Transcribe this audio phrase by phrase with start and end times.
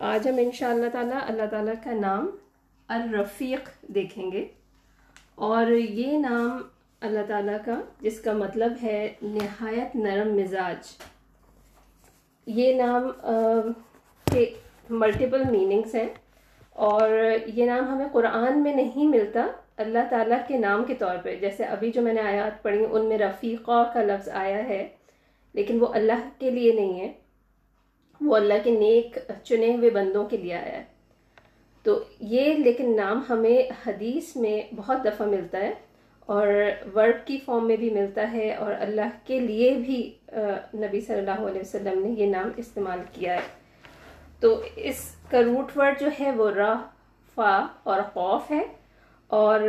[0.00, 2.30] آج ہم ان شاء اللہ تعالیٰ اللہ تعالیٰ کا نام
[2.88, 4.44] الرفیق دیکھیں گے
[5.34, 6.62] اور یہ نام
[7.00, 10.78] اللہ تعالیٰ کا جس کا مطلب ہے نہایت نرم مزاج
[12.46, 13.10] یہ نام
[14.32, 14.54] کے
[14.90, 16.08] ملٹیپل میننگس ہیں
[16.70, 17.10] اور
[17.46, 19.46] یہ نام ہمیں قرآن میں نہیں ملتا
[19.76, 23.04] اللہ تعالیٰ کے نام کے طور پہ۔ جیسے ابھی جو میں نے آیات پڑھی، ان
[23.04, 24.88] میں رفیقہ کا لفظ آیا ہے،
[25.52, 27.12] لیکن وہ اللہ کے لیے نہیں ہے۔
[28.20, 30.84] وہ اللہ کے نیک چنے ہوئے بندوں کے لیے آیا ہے۔
[31.82, 35.72] تو یہ لیکن نام ہمیں حدیث میں بہت دفعہ ملتا ہے
[36.28, 36.46] اور
[36.94, 40.00] ورڈ کی فارم میں بھی ملتا ہے اور اللہ کے لیے بھی
[40.74, 43.46] نبی صلی اللہ علیہ وسلم نے یہ نام استعمال کیا ہے۔
[44.40, 46.74] تو اس کا روٹ ورڈ جو ہے وہ را،
[47.34, 48.62] فا اور خوف ہے۔
[49.30, 49.60] اور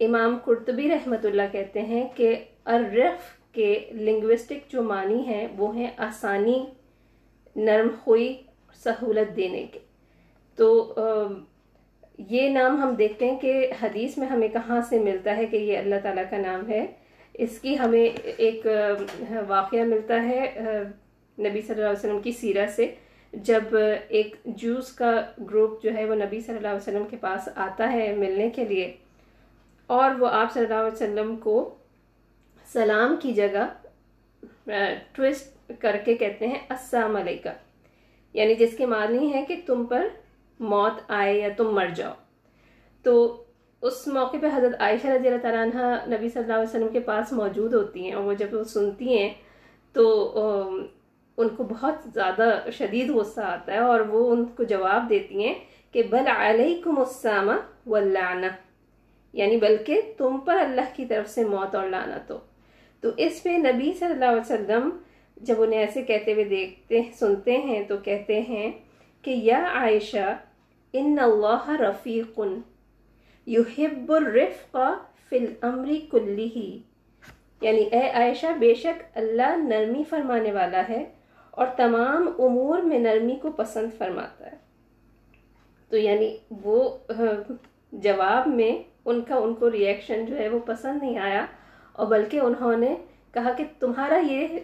[0.00, 5.90] امام قرطبی رحمۃ اللہ کہتے ہیں کہ الرف کے لنگوسٹک جو معنی ہیں وہ ہیں
[5.96, 6.64] آسانی
[7.56, 8.32] نرم خوئی
[8.84, 9.78] سہولت دینے کے۔
[10.58, 10.94] تو
[12.28, 15.78] یہ نام ہم دیکھتے ہیں کہ حدیث میں ہمیں کہاں سے ملتا ہے کہ یہ
[15.78, 16.86] اللہ تعالیٰ کا نام ہے۔
[17.34, 18.04] اس کی ہمیں
[18.36, 18.66] ایک
[19.48, 20.40] واقعہ ملتا ہے
[21.38, 22.86] نبی صلی اللہ علیہ وسلم کی سیرہ سے۔
[23.32, 23.76] جب
[24.08, 27.92] ایک جوس کا گروپ جو ہے وہ نبی صلی اللہ علیہ وسلم کے پاس آتا
[27.92, 28.92] ہے ملنے کے لیے،
[29.90, 31.54] اور وہ آپ صلی اللہ علیہ وسلم کو
[32.66, 33.66] سلام کی جگہ
[35.12, 37.50] ٹوسٹ کر کے کہتے ہیں، السلام علیکم۔
[38.32, 40.06] یعنی جس کے معنی ہے کہ تم پر
[40.60, 42.12] موت آئے یا تم مر جاؤ۔
[43.02, 43.44] تو
[43.82, 47.00] اس موقع پہ حضرت عائشہ رضی اللہ تعالیٰ عنہ نبی صلی اللہ علیہ وسلم کے
[47.00, 49.34] پاس موجود ہوتی ہیں اور وہ جب وہ سنتی ہیں
[49.92, 50.32] تو
[51.36, 55.54] ان کو بہت زیادہ شدید غصہ آتا ہے اور وہ ان کو جواب دیتی ہیں
[55.92, 57.50] کہ، بل علیکم السلام
[57.86, 58.46] واللعنہ۔
[59.32, 62.38] یعنی بلکہ تم پر اللہ کی طرف سے موت اور لعنت ہو۔
[63.00, 64.90] تو اس پہ نبی صلی اللہ علیہ وسلم
[65.40, 68.70] جب انہیں ایسے کہتے ہوئے دیکھتے سنتے ہیں تو کہتے ہیں
[69.22, 70.36] کہ یا عائشہ،
[70.92, 72.40] ان اللہ رفیق
[73.46, 74.76] یحب الرفق
[75.28, 76.78] فی الامر کلیہ
[77.60, 81.04] یعنی اے عائشہ، بے شک اللہ نرمی فرمانے والا ہے
[81.50, 84.56] اور تمام امور میں نرمی کو پسند فرماتا ہے۔
[85.88, 86.98] تو یعنی وہ،
[87.92, 88.72] جواب میں
[89.04, 91.46] ان کا، ان کو ریئیکشن جو ہے وہ پسند نہیں آیا
[91.92, 92.94] اور بلکہ انہوں نے
[93.32, 94.58] کہا کہ تمہارا یہ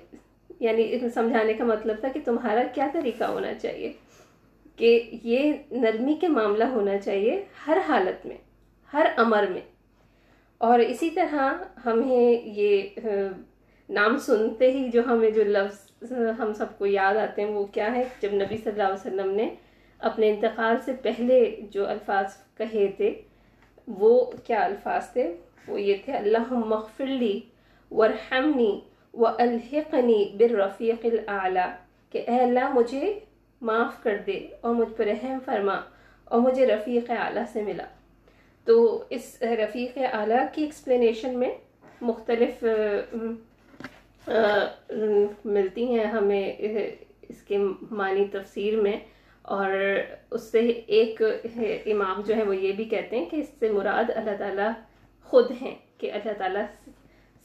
[0.60, 3.92] یعنی سمجھانے کا مطلب تھا کہ تمہارا کیا طریقہ ہونا چاہیے؟
[4.76, 8.36] کہ یہ نرمی کے معاملہ ہونا چاہیے ہر حالت میں،
[8.92, 9.60] ہر امر میں۔
[10.58, 11.52] اور اسی طرح
[11.86, 12.82] ہمیں یہ
[13.90, 17.94] نام سنتے ہی جو ہمیں جو لفظ ہم سب کو یاد آتے ہیں، وہ کیا
[17.94, 19.54] ہے؟ جب نبی صلی اللہ علیہ وسلم نے
[19.98, 23.14] اپنے انتقال سے پہلے جو الفاظ کہے تھے،
[23.88, 25.36] وہ کیا الفاظ تھے؟
[25.68, 27.40] وہ یہ تھے اللہ مغفرلی
[27.90, 28.80] ورحمنی
[29.16, 31.70] و الحقنی بالرفیق العلیٰ
[32.14, 33.18] کہ اے اللہ مجھے
[33.62, 35.80] معاف کر دے اور مجھ پر رحم فرما
[36.24, 37.86] اور مجھے رفیق اعلیٰ سے ملا۔
[38.66, 38.76] تو
[39.10, 41.50] اس رفیق اعلیٰ کی ایکسپلینیشن میں
[42.00, 42.64] مختلف
[45.44, 46.52] ملتی ہیں ہمیں
[47.28, 47.58] اس کے
[47.90, 48.96] معنی تفسیر میں
[49.44, 49.70] اور
[50.30, 50.60] اس سے
[50.98, 51.22] ایک
[51.86, 54.70] امام جو ہے وہ یہ بھی کہتے ہیں کہ اس سے مراد اللہ تعالیٰ
[55.30, 56.64] خود ہیں کہ اللہ تعالیٰ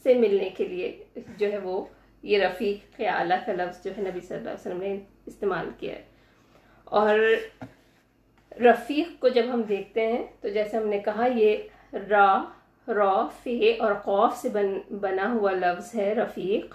[0.02, 1.04] سے ملنے کے لیے
[1.36, 1.84] جو ہے وہ
[2.22, 5.94] یہ رفیق اعلیٰ کا لفظ جو ہے نبی صلی اللہ علیہ وسلم نے استعمال کیا
[5.94, 6.04] ہے۔
[6.84, 7.18] اور
[8.60, 11.56] رفیق کو جب ہم دیکھتے ہیں، تو جیسے ہم نے کہا، یہ
[11.92, 12.42] را
[12.88, 16.74] را، فے اور خوف سے بن، بنا ہوا لفظ ہے رفیق،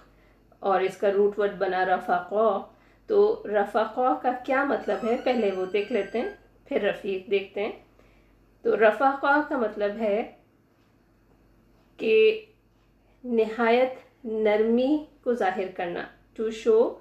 [0.59, 2.59] اور اس کا روٹ ورڈ بنا رفاقو
[3.07, 6.29] تو رفاقو کا کیا مطلب ہے؟ پہلے وہ دیکھ لیتے ہیں،
[6.65, 7.71] پھر رفیق دیکھتے ہیں۔
[8.61, 10.31] تو رفاقو کا مطلب ہے
[11.97, 12.45] کہ
[13.27, 13.93] نہایت
[14.25, 16.93] نرمی کو ظاہر کرنا۔ To show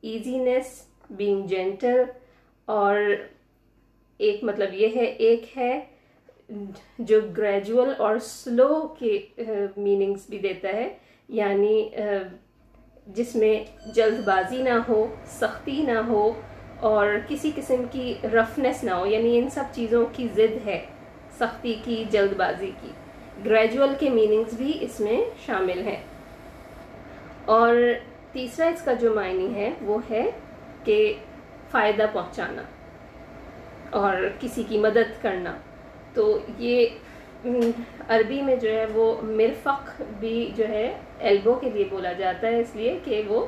[0.00, 2.02] easiness being gentle
[2.64, 2.96] اور
[4.18, 5.80] ایک مطلب یہ ہے، ایک ہے
[6.98, 9.26] جو گریجول اور سلو کے
[9.76, 10.98] میننگز بھی دیتا ہے۔
[11.28, 11.88] یعنی
[13.06, 13.64] جس میں
[13.94, 16.32] جلد بازی نہ ہو، سختی نہ ہو
[16.80, 20.84] اور کسی قسم کی رفنس نہ ہو۔ یعنی ان سب چیزوں کی ضد ہے،
[21.38, 22.88] سختی کی، جلد بازی کی۔
[23.44, 26.02] گریجول کے میننگز بھی اس میں شامل ہیں۔
[27.44, 27.76] اور
[28.32, 30.30] تیسرا اس کا جو معنی ہے وہ ہے
[30.84, 31.12] کہ
[31.70, 32.62] فائدہ پہنچانا
[33.90, 35.56] اور کسی کی مدد کرنا۔
[36.14, 36.86] تو یہ
[38.08, 42.60] عربی میں جو ہے وہ مرفق بھی جو ہے ایلبو کے لیے بولا جاتا ہے،
[42.60, 43.46] اس لیے کہ وہ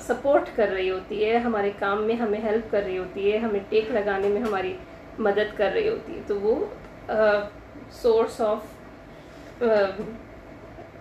[0.00, 3.60] سپورٹ کر رہی ہوتی ہے، ہمارے کام میں ہمیں ہیلپ کر رہی ہوتی ہے، ہمیں
[3.68, 4.76] ٹیک لگانے میں ہماری
[5.18, 6.64] مدد کر رہی ہوتی ہے۔ تو وہ
[7.92, 9.62] سورس آف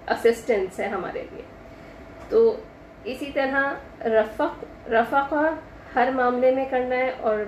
[0.07, 1.41] اسسٹنس ہے ہمارے لیے۔
[2.29, 2.55] تو
[3.03, 3.73] اسی طرح
[4.05, 5.45] رفق رفقہ
[5.95, 7.39] ہر معاملے میں کرنا ہے اور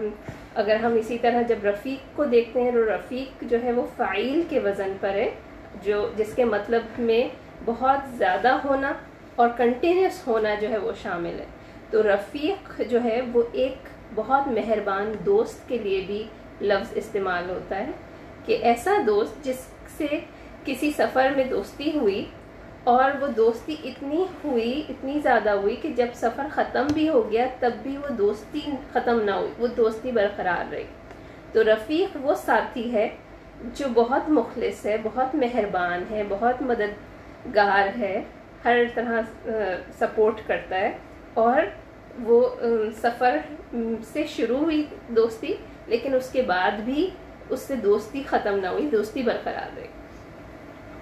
[0.55, 4.43] اگر ہم اسی طرح جب رفیق کو دیکھتے ہیں تو رفیق جو ہے وہ فعیل
[4.49, 5.29] کے وزن پر ہے،
[5.83, 7.27] جو جس کے مطلب میں
[7.65, 8.93] بہت زیادہ ہونا
[9.35, 11.45] اور کنٹینیوس ہونا جو ہے وہ شامل ہے۔
[11.89, 13.75] تو رفیق جو ہے وہ ایک
[14.15, 16.27] بہت مہربان دوست کے لیے بھی
[16.61, 17.91] لفظ استعمال ہوتا ہے۔
[18.47, 19.67] کہ ایسا دوست جس
[19.97, 20.07] سے
[20.65, 22.25] کسی سفر میں دوستی ہوئی
[22.83, 27.45] اور وہ دوستی اتنی ہوئی، اتنی زیادہ ہوئی کہ جب سفر ختم بھی ہو گیا
[27.59, 28.61] تب بھی وہ دوستی
[28.93, 30.83] ختم نہ ہوئی، وہ دوستی برقرار رہی۔
[31.51, 33.07] تو رفیق وہ ساتھی ہے
[33.75, 38.21] جو بہت مخلص ہے، بہت مہربان ہے، بہت مددگار ہے،
[38.65, 39.21] ہر طرح
[39.99, 40.91] سپورٹ کرتا ہے
[41.33, 41.61] اور
[42.23, 42.41] وہ
[43.01, 43.37] سفر
[44.13, 44.83] سے شروع ہوئی
[45.15, 45.53] دوستی،
[45.87, 47.09] لیکن اس کے بعد بھی
[47.49, 49.87] اس سے دوستی ختم نہ ہوئی، دوستی برقرار رہی۔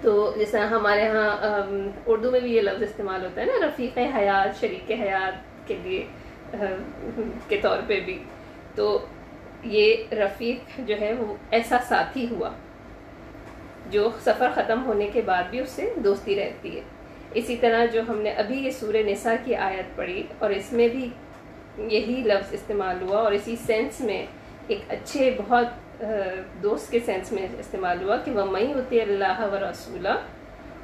[0.02, 1.62] تو جس طرح ہمارے ہاں
[2.06, 6.02] اردو میں بھی یہ لفظ استعمال ہوتا ہے نا، رفیق حیات، شریک حیات کے لیے
[7.48, 8.18] کے طور پہ بھی۔
[8.74, 8.98] تو
[9.64, 12.50] یہ رفیق جو ہے وہ ایسا ساتھی ہوا،
[13.90, 16.82] جو سفر ختم ہونے کے بعد بھی اس سے دوستی رہتی ہے۔
[17.34, 20.88] اسی طرح جو ہم نے ابھی یہ سورہ نساء کی آیت پڑھی، اور اس میں
[20.88, 21.08] بھی
[21.90, 24.24] یہی لفظ استعمال ہوا، اور اسی سینس میں
[24.68, 25.85] ایک اچھے، بہت
[26.62, 30.14] دوست کے سینس میں استعمال ہوا کہ وہ مئی اللہ و رسولہ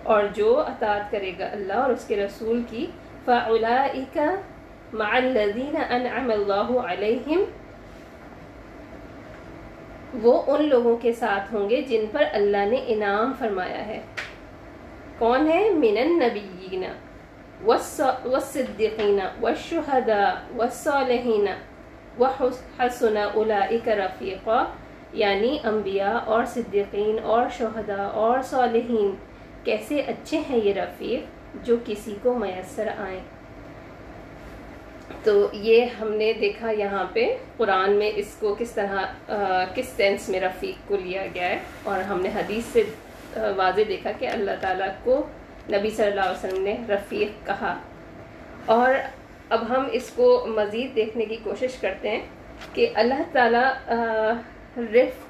[0.03, 2.87] اور جو اطاعت کرے گا اللہ اور اس کے رسول کی،
[3.25, 4.20] فَأُولَئِكَ
[4.93, 7.44] مَعَ الَّذِينَ أَنْعَمَ اللَّهُ عَلَيْهِمْ،
[10.23, 14.00] وہ ان لوگوں کے ساتھ ہوں گے جن پر اللہ نے انعام فرمایا ہے۔
[15.19, 16.85] کون ہے؟ من النبیین،
[17.64, 21.47] والصدیقین، والشہداء، والصالحین،
[22.20, 24.64] وحسن اولئک رفیقا۔
[25.12, 29.14] یعنی انبیاء اور صدیقین اور شہداء اور صالحین۔
[29.64, 31.20] کیسے اچھے ہیں یہ رفیق
[31.67, 33.20] جو کسی کو میسر آئیں؟
[35.23, 38.97] تو یہ ہم نے دیکھا یہاں پہ۔ قرآن میں اس کو کس طرح
[39.75, 42.82] کس سینس میں رفیق کو لیا گیا ہے۔ اور ہم نے حدیث سے
[43.56, 45.26] واضح دیکھا کہ اللہ تعالیٰ کو
[45.73, 47.79] نبی صلی اللہ علیہ وسلم نے رفیق کہا۔
[48.67, 48.94] اور
[49.49, 52.26] اب ہم اس کو مزید دیکھنے کی کوشش کرتے ہیں
[52.73, 53.73] کہ اللہ تعالیٰ
[54.77, 55.25] رف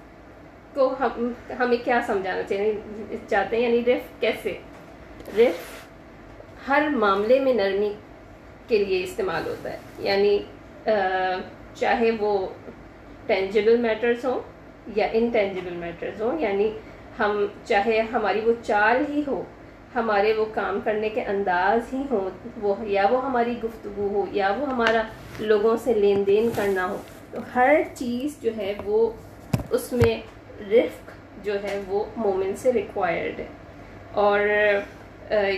[0.74, 4.52] کو ہم ہمیں کیا سمجھانا چاہیے؟ چاہتے ہیں یعنی رف کیسے؟
[5.38, 7.92] رف ہر معاملے میں نرمی
[8.68, 10.38] کے لیے استعمال ہوتا ہے۔ یعنی
[11.74, 12.46] چاہے وہ
[13.26, 14.40] ٹینجبل میٹرز ہوں
[14.96, 16.70] یا انٹینجبل میٹرز ہوں یعنی
[17.18, 19.42] ہم چاہے ہماری وہ چال ہی ہو،
[19.94, 22.30] ہمارے وہ کام کرنے کے انداز ہی ہوں،
[22.62, 25.02] وہ یا وہ ہماری گفتگو ہو، یا وہ ہمارا
[25.40, 26.96] لوگوں سے لین دین کرنا ہو،
[27.30, 29.10] تو ہر چیز جو ہے وہ
[29.72, 30.14] اس میں
[30.70, 31.10] رفق
[31.44, 33.46] جو ہے وہ مومن سے ریکوائرڈ ہے۔
[34.12, 34.40] اور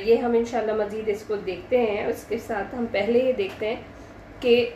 [0.05, 3.69] یہ ہم انشاءاللہ مزید اس کو دیکھتے ہیں۔ اس کے ساتھ ہم پہلے یہ دیکھتے
[3.69, 3.77] ہیں
[4.41, 4.71] کہ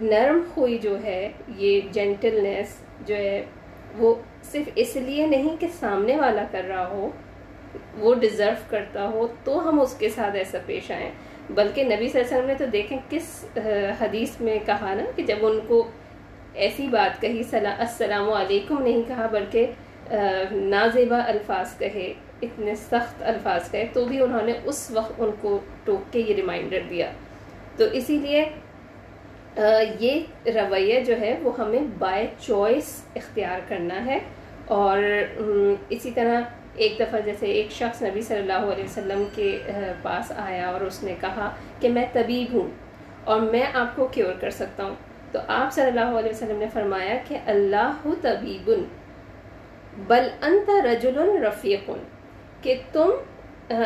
[0.00, 2.76] نرم خوئی جو ہے، یہ جینٹلنیس
[3.06, 3.44] جو ہے،
[3.98, 7.10] وہ صرف اس لیے نہیں کہ سامنے والا کر رہا ہو،
[7.98, 11.10] وہ ڈیزرو کرتا ہو، تو ہم اس کے ساتھ ایسا پیش آئیں
[11.50, 13.44] بلکہ نبی صلی اللہ علیہ وسلم نے تو دیکھیں کس
[14.00, 15.82] حدیث میں کہا نا کہ جب ان کو
[16.54, 19.66] ایسی بات کہی السلام علیکم نہیں کہا، بلکہ
[20.52, 22.12] نازیبا الفاظ کہے،
[22.42, 26.34] اتنے سخت الفاظ کہے، تو بھی انہوں نے اس وقت ان کو ٹوک کے یہ
[26.34, 27.10] ریمائنڈر دیا۔
[27.76, 28.44] تو اسی لیے
[30.00, 34.18] یہ رویہ جو ہے، وہ ہمیں بائی چوائس اختیار کرنا ہے۔
[34.66, 34.98] اور
[35.88, 36.40] اسی طرح
[36.74, 39.58] ایک دفعہ جیسے ایک شخص نبی صلی اللہ علیہ وسلم کے
[40.02, 42.70] پاس آیا اور اس نے کہا کہ میں طبیب ہوں
[43.24, 44.94] اور میں آپ کو کیور کر سکتا ہوں۔
[45.34, 48.70] تو آپ صلی اللہ علیہ وسلم نے فرمایا کہ اللہ طبیب
[49.96, 51.90] بل انت رجل رفیق
[52.62, 53.10] کہ تم،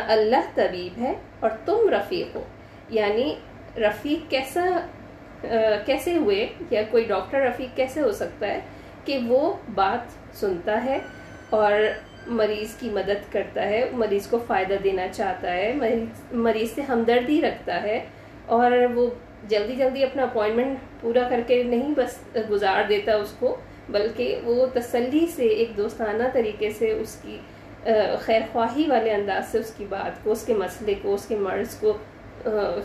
[0.07, 2.43] اللہ طبیب ہے اور تم رفیق ہو۔
[2.89, 3.35] یعنی
[3.77, 4.65] رفیق کیسا،
[5.85, 8.59] کیسے ہوئے یا کوئی ڈاکٹر رفیق کیسے ہو سکتا ہے
[9.05, 10.99] کہ وہ بات سنتا ہے
[11.49, 11.73] اور
[12.27, 15.73] مریض کی مدد کرتا ہے، مریض کو فائدہ دینا چاہتا ہے
[16.31, 18.05] مریض سے ہمدردی رکھتا ہے
[18.45, 19.09] اور وہ
[19.47, 23.57] جلدی جلدی اپنا اپوائنمنٹ پورا کر کے نہیں بس گزار دیتا اس کو،
[23.89, 27.37] بلکہ وہ تسلی سے، ایک دوستانہ طریقے سے اس کی
[28.19, 31.35] خیر خواہی والے انداز سے اس کی بات کو، اس کے مسئلے کو، اس کے
[31.35, 31.97] مرض کو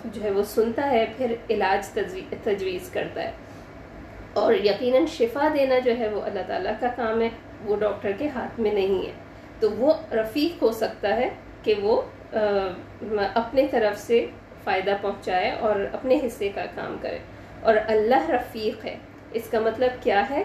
[0.05, 2.01] جو ہے وہ سنتا ہے، پھر علاج
[2.45, 3.31] تجویز کرتا ہے۔
[4.33, 7.29] اور یقیناً شفا دینا جو ہے وہ اللہ تعالیٰ کا کام ہے،
[7.65, 9.13] وہ ڈاکٹر کے ہاتھ میں نہیں ہے۔
[9.61, 11.29] تو وہ رفیق ہو سکتا ہے
[11.63, 12.03] کہ وہ
[13.35, 14.27] اپنے طرف سے
[14.65, 17.19] فائدہ پہنچائے اور اپنے حصے کا کام کرے۔
[17.61, 18.99] اور اللہ رفیق ہے۔
[19.33, 20.43] اس کا مطلب کیا ہے؟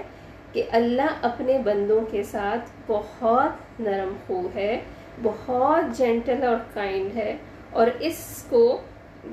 [0.54, 4.80] کہ اللہ اپنے بندوں کے ساتھ بہت نرم خو ہے،
[5.24, 7.38] بہت جینٹل اور کائنڈ ہے،
[7.70, 8.82] اور اس کو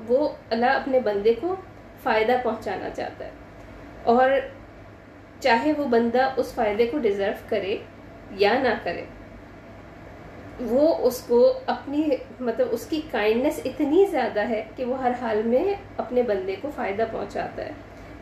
[0.07, 1.55] وہ اللہ اپنے بندے کو
[2.03, 3.29] فائدہ پہنچانا چاہتا ہے۔
[4.03, 4.29] اور
[5.39, 7.77] چاہے وہ بندہ اس فائدے کو ڈیزرو کرے
[8.31, 9.05] یا نہ کرے
[10.59, 12.07] وہ اس کو اپنی
[12.39, 16.69] مطلب اس کی کائنڈنس اتنی زیادہ ہے کہ وہ ہر حال میں اپنے بندے کو
[16.75, 17.71] فائدہ پہنچاتا ہے۔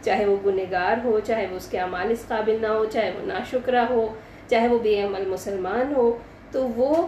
[0.02, 3.26] چاہے وہ گنہگار ہو، چاہے وہ اس کے اعمال اس قابل نہ ہو، چاہے وہ
[3.26, 4.14] ناشکرہ ہو،
[4.50, 6.18] چاہے وہ بے عمل مسلمان ہو،
[6.52, 7.08] تو وہ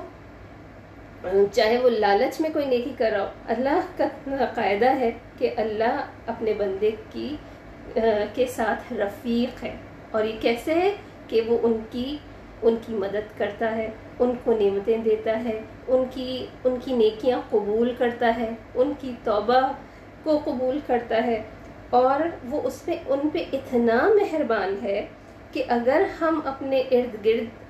[1.52, 4.08] چاہے وہ لالچ میں کوئی نیکی کر رہا ہو، اللہ کا
[4.56, 7.36] قاعدہ ہے کہ اللہ اپنے بندے کی
[8.34, 9.76] کے ساتھ رفیق ہے۔
[10.12, 10.92] اور یہ کیسے ہے
[11.28, 12.18] کہ وہ ان کی
[12.62, 17.42] ان کی مدد کرتا ہے، ان کو نعمتیں دیتا ہے، ان کی ان کی نیکیاں
[17.50, 19.72] قبول کرتا ہے، ان کی توبہ
[20.24, 21.44] کو قبول کرتا ہے۔
[21.90, 25.08] اور وہ اس پہ، ان پہ اتنا مہربان ہے
[25.52, 27.68] کہ اگر ہم اپنے ارد گرد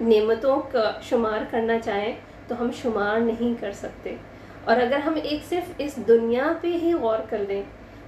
[0.00, 2.12] نعمتوں کا شمار کرنا چاہیں
[2.48, 4.16] تو ہم شمار نہیں کر سکتے۔
[4.64, 7.62] اور اگر ہم ایک صرف اس دنیا پہ ہی غور کر لیں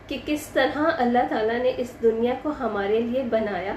[0.07, 3.75] کہ کس طرح اللہ تعالیٰ نے اس دنیا کو ہمارے لیے بنایا،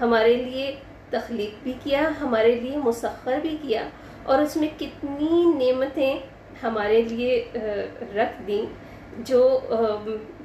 [0.00, 0.76] ہمارے لیے
[1.10, 3.82] تخلیق بھی کیا، ہمارے لیے مسخر بھی کیا
[4.24, 6.18] اور اس میں کتنی نعمتیں
[6.62, 7.44] ہمارے لیے
[8.14, 8.64] رکھ دیں
[9.26, 9.42] جو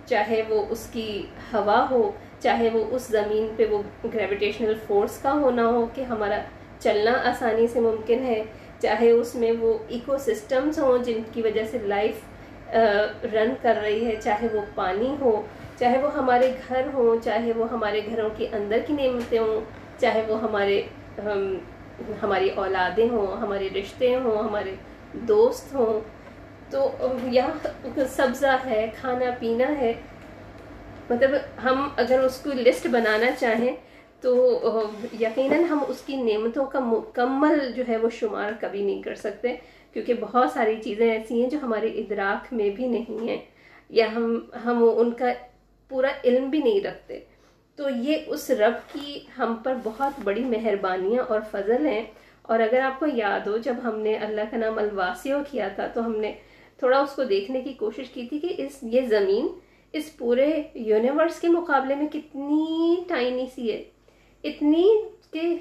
[0.08, 2.10] چاہے وہ اس کی ہوا ہو،
[2.42, 3.82] چاہے وہ اس زمین پہ وہ
[4.14, 6.40] گریویٹیشنل فورس کا ہونا ہو کہ ہمارا
[6.80, 8.42] چلنا آسانی سے ممکن ہے،
[8.82, 12.76] چاہے اس میں وہ ایکو سسٹمز ہوں جن کی وجہ سے لائف
[13.34, 15.42] رن کر رہی ہے، چاہے وہ پانی ہو،
[15.80, 19.62] چاہے وہ ہمارے گھر ہوں، چاہے وہ ہمارے گھروں کے اندر کی نعمتیں ہوں
[20.00, 20.82] چاہے وہ ہمارے
[22.22, 24.74] ہماری اولادیں ہوں، ہمارے رشتے ہوں، ہمارے
[25.28, 26.00] دوست ہوں،
[26.72, 26.90] تو
[27.32, 29.94] یہاں سبزہ ہے، کھانا پینا ہے۔
[31.10, 33.76] مطلب ہم اگر اس کو لسٹ بنانا چاہیں
[34.22, 34.32] تو،
[35.20, 39.56] یقیناً ہم اس کی نعمتوں کا مکمل جو ہے وہ شمار کبھی نہیں کر سکتے،
[39.94, 43.38] کیونکہ بہت ساری چیزیں ایسی ہیں جو ہمارے ادراک میں بھی نہیں ہیں،
[43.90, 45.32] یا ہم ہم ان کا
[45.92, 47.20] پورا علم بھی نہیں رکھتے۔
[47.76, 52.04] تو یہ اس رب کی ہم پر بہت بڑی مہربانیاں اور فضل ہیں۔
[52.42, 55.88] اور اگر آپ کو یاد ہو، جب ہم نے اللہ کا نام الواسیو کیا تھا،
[55.88, 56.34] تو ہم نے
[56.78, 59.48] تھوڑا اس کو دیکھنے کی کوشش کی تھی کہ اس، یہ زمین
[59.94, 63.84] اس پورے یونیورس کے مقابلے میں کتنی ٹائنی سی ہے۔
[64.44, 64.90] اتنی
[65.32, 65.58] کہ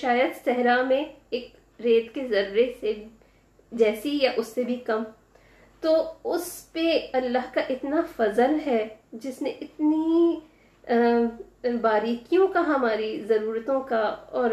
[0.00, 1.48] شاید صحرا میں ایک
[1.84, 2.92] ریت کے ذرے سے
[3.72, 5.02] جیسی یا اس سے بھی کم۔
[5.80, 10.36] تو اس پہ اللہ کا اتنا فضل ہے، جس نے اتنی
[11.80, 14.50] باریکیوں کا ہماری ضرورتوں کا اور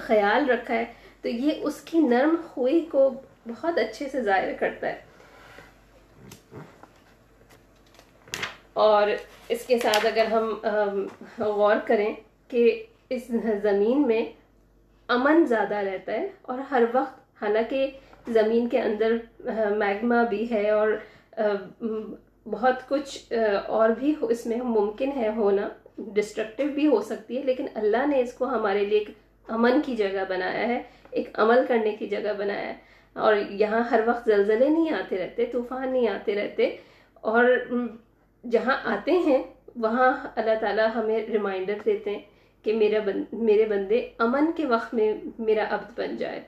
[0.00, 0.84] خیال رکھا ہے،
[1.22, 3.08] تو یہ اس کی نرم خوئی کو
[3.46, 5.02] بہت اچھے سے ظاہر کرتا ہے۔
[8.72, 9.08] اور
[9.48, 11.06] اس کے ساتھ اگر ہم
[11.38, 12.12] غور کریں
[12.48, 13.26] کہ اس
[13.62, 14.24] زمین میں
[15.08, 17.90] امن زیادہ رہتا ہے اور ہر وقت، حالانکہ
[18.28, 19.16] زمین کے اندر
[19.76, 20.88] میگما بھی ہے اور
[22.46, 23.32] بہت کچھ
[23.66, 28.20] اور بھی اس میں ممکن ہے ہونا ڈسٹرکٹیو بھی ہو سکتی ہے، لیکن اللہ نے
[28.20, 29.10] اس کو ہمارے لیے ایک
[29.48, 32.74] امن کی جگہ بنایا ہے، ایک عمل کرنے کی جگہ بنایا ہے۔
[33.12, 36.76] اور یہاں ہر وقت زلزلے نہیں آتے رہتے، طوفان نہیں آتے رہتے،
[37.14, 37.44] اور
[38.50, 39.42] جہاں آتے ہیں،
[39.76, 42.20] وہاں اللہ تعالیٰ ہمیں ریمائنڈر دیتے ہیں
[42.62, 46.40] کہ میرا بند میرے بندے امن کے وقت میں میرا عبد بن جائے۔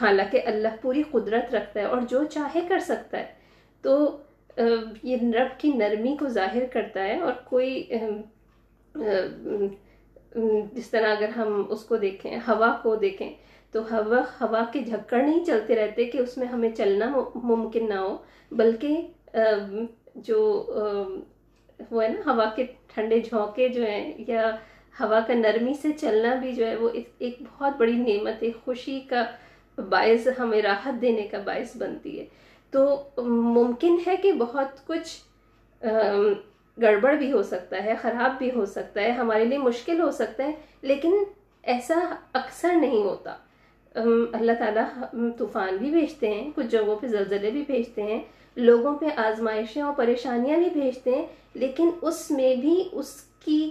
[0.00, 3.26] حالانکہ اللہ پوری قدرت رکھتا ہے اور جو چاہے کر سکتا ہے۔
[3.82, 4.16] تو
[4.56, 7.84] یہ رب کی نرمی کو ظاہر کرتا ہے اور کوئی
[10.74, 13.32] جس طرح اگر ہم اس کو دیکھیں، ہوا کو دیکھیں،
[13.74, 17.94] تو ہوا ہوا کے جھکڑ نہیں چلتے رہتے کہ اس میں ہمیں چلنا ممکن نہ
[17.94, 18.16] ہو،
[18.50, 19.00] بلکہ
[20.26, 20.40] جو
[21.90, 24.50] وہ ہے نا، ہوا کے ٹھنڈے جھونکے جو ہیں یا
[25.00, 29.00] ہوا کا نرمی سے چلنا بھی جو ہے، وہ ایک بہت بڑی نعمت ایک خوشی
[29.08, 29.24] کا
[29.78, 32.24] باعث ہمیں راحت دینے کا باعث بنتی ہے۔
[32.72, 32.84] تو
[33.18, 35.84] ممکن ہے کہ بہت کچھ
[36.76, 40.44] گڑبڑ بھی ہو سکتا ہے، خراب بھی ہو سکتا ہے، ہمارے لیے مشکل ہو سکتا
[40.44, 40.52] ہے،
[40.82, 41.16] لیکن
[41.64, 41.98] ایسا
[42.32, 43.36] اکثر نہیں ہوتا۔
[43.94, 44.84] اللہ تعالیٰ
[45.38, 48.20] طوفان بھی بھیجتے ہیں، کچھ جگہوں پہ زلزلے بھی بھیجتے ہیں،
[48.56, 53.14] لوگوں پہ آزمائشیں اور پریشانیاں بھی بھیجتے ہیں، لیکن اس میں بھی اس
[53.44, 53.70] کی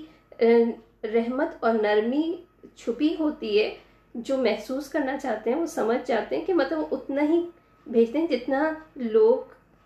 [1.03, 2.31] رحمت اور نرمی
[2.75, 3.69] چھپی ہوتی ہے،
[4.15, 7.41] جو محسوس کرنا چاہتے ہیں، وہ سمجھ جاتے ہیں کہ مطلب اتنا ہی
[7.87, 9.37] بھیجتے ہیں جتنا لوگ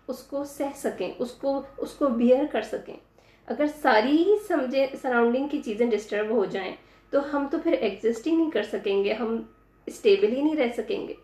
[0.08, 2.96] اس کو سہ سکیں، اس کو اس کو بیئر کر سکیں۔
[3.46, 6.72] اگر ساری ہی سمجھے سراؤنڈنگ کی چیزیں ڈسٹرب ہو جائیں،
[7.10, 9.42] تو ہم تو پھر ایگزسٹ ہی نہیں کر سکیں گے، ہم
[9.86, 11.14] اسٹیبل ہی نہیں رہ سکیں گے۔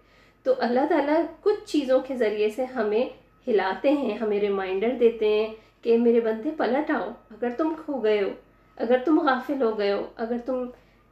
[0.42, 3.04] تو اللہ تعالیٰ کچھ چیزوں کے ذریعے سے ہمیں
[3.48, 8.22] ہلاتے ہیں، ہمیں ریمائنڈر دیتے ہیں کہ میرے بندے پلٹ آؤ۔ اگر تم کھو گئے
[8.22, 8.28] ہو،
[8.76, 10.64] اگر تم غافل ہو گئے ہو، اگر تم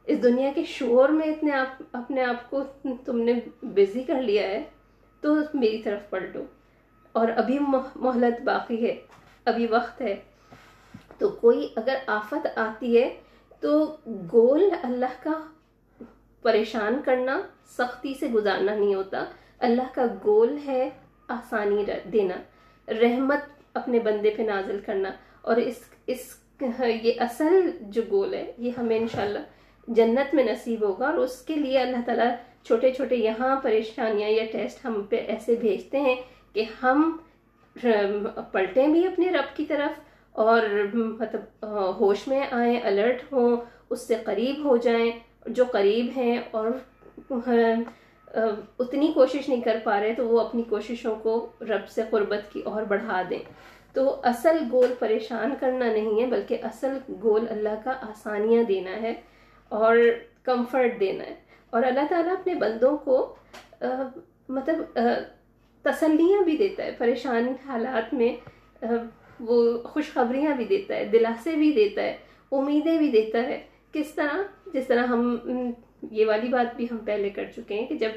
[0.05, 2.63] اس دنیا کے شور میں اتنے آپ، اپنے آپ کو
[3.05, 4.63] تم نے بزی کر لیا ہے
[5.21, 6.43] تو میری طرف پلٹو۔
[7.11, 7.59] اور ابھی
[7.95, 9.01] مہلت باقی ہے،
[9.45, 10.15] ابھی وقت ہے۔
[11.17, 13.21] تو کوئی اگر آفت آتی ہے
[13.59, 13.97] تو
[14.33, 15.31] گول اللہ کا
[16.41, 17.41] پریشان کرنا،
[17.77, 19.25] سختی سے گزارنا نہیں ہوتا۔
[19.59, 20.89] اللہ کا گول ہے
[21.27, 22.35] آسانی دینا،
[22.87, 23.39] رحمت
[23.73, 25.11] اپنے بندے پہ نازل کرنا۔
[25.41, 25.75] اور اس
[26.07, 26.35] اس،
[27.03, 29.39] یہ اصل جو گول ہے، یہ ہمیں انشاءاللہ
[29.87, 34.43] جنت میں نصیب ہوگا۔ اور اس کے لیے اللہ تعالیٰ چھوٹے چھوٹے یہاں پریشانیاں یا
[34.51, 36.15] ٹیسٹ ہم پہ ایسے بھیجتے ہیں
[36.53, 37.11] کہ ہم
[38.51, 39.99] پلٹیں بھی اپنے رب کی طرف
[40.31, 40.61] اور
[40.93, 41.65] مطلب
[41.99, 43.55] ہوش میں آئیں الرٹ ہوں،
[43.89, 45.11] اس سے قریب ہو جائیں،
[45.45, 46.67] جو قریب ہیں اور
[48.79, 52.61] اتنی کوشش نہیں کر پا رہے تو وہ اپنی کوششوں کو رب سے قربت کی
[52.65, 53.39] اور بڑھا دیں۔
[53.93, 59.13] تو اصل گول پریشان کرنا نہیں ہے، بلکہ اصل گول اللہ کا آسانیاں دینا ہے
[59.71, 59.97] اور
[60.43, 61.35] کمفرٹ دینا ہے۔
[61.73, 63.17] اور اللہ تعالیٰ اپنے بندوں کو
[64.49, 64.99] مطلب
[65.85, 68.35] تسلیاں بھی دیتا ہے، پریشان حالات میں
[69.39, 72.15] وہ خوشخبریاں بھی دیتا ہے، دلاسے بھی دیتا ہے،
[72.51, 73.61] امیدیں بھی دیتا ہے۔
[73.93, 74.41] کس طرح؟
[74.73, 75.39] جس طرح ہم
[76.11, 78.11] یہ والی بات بھی ہم پہلے کر چکے ہیں کہ جب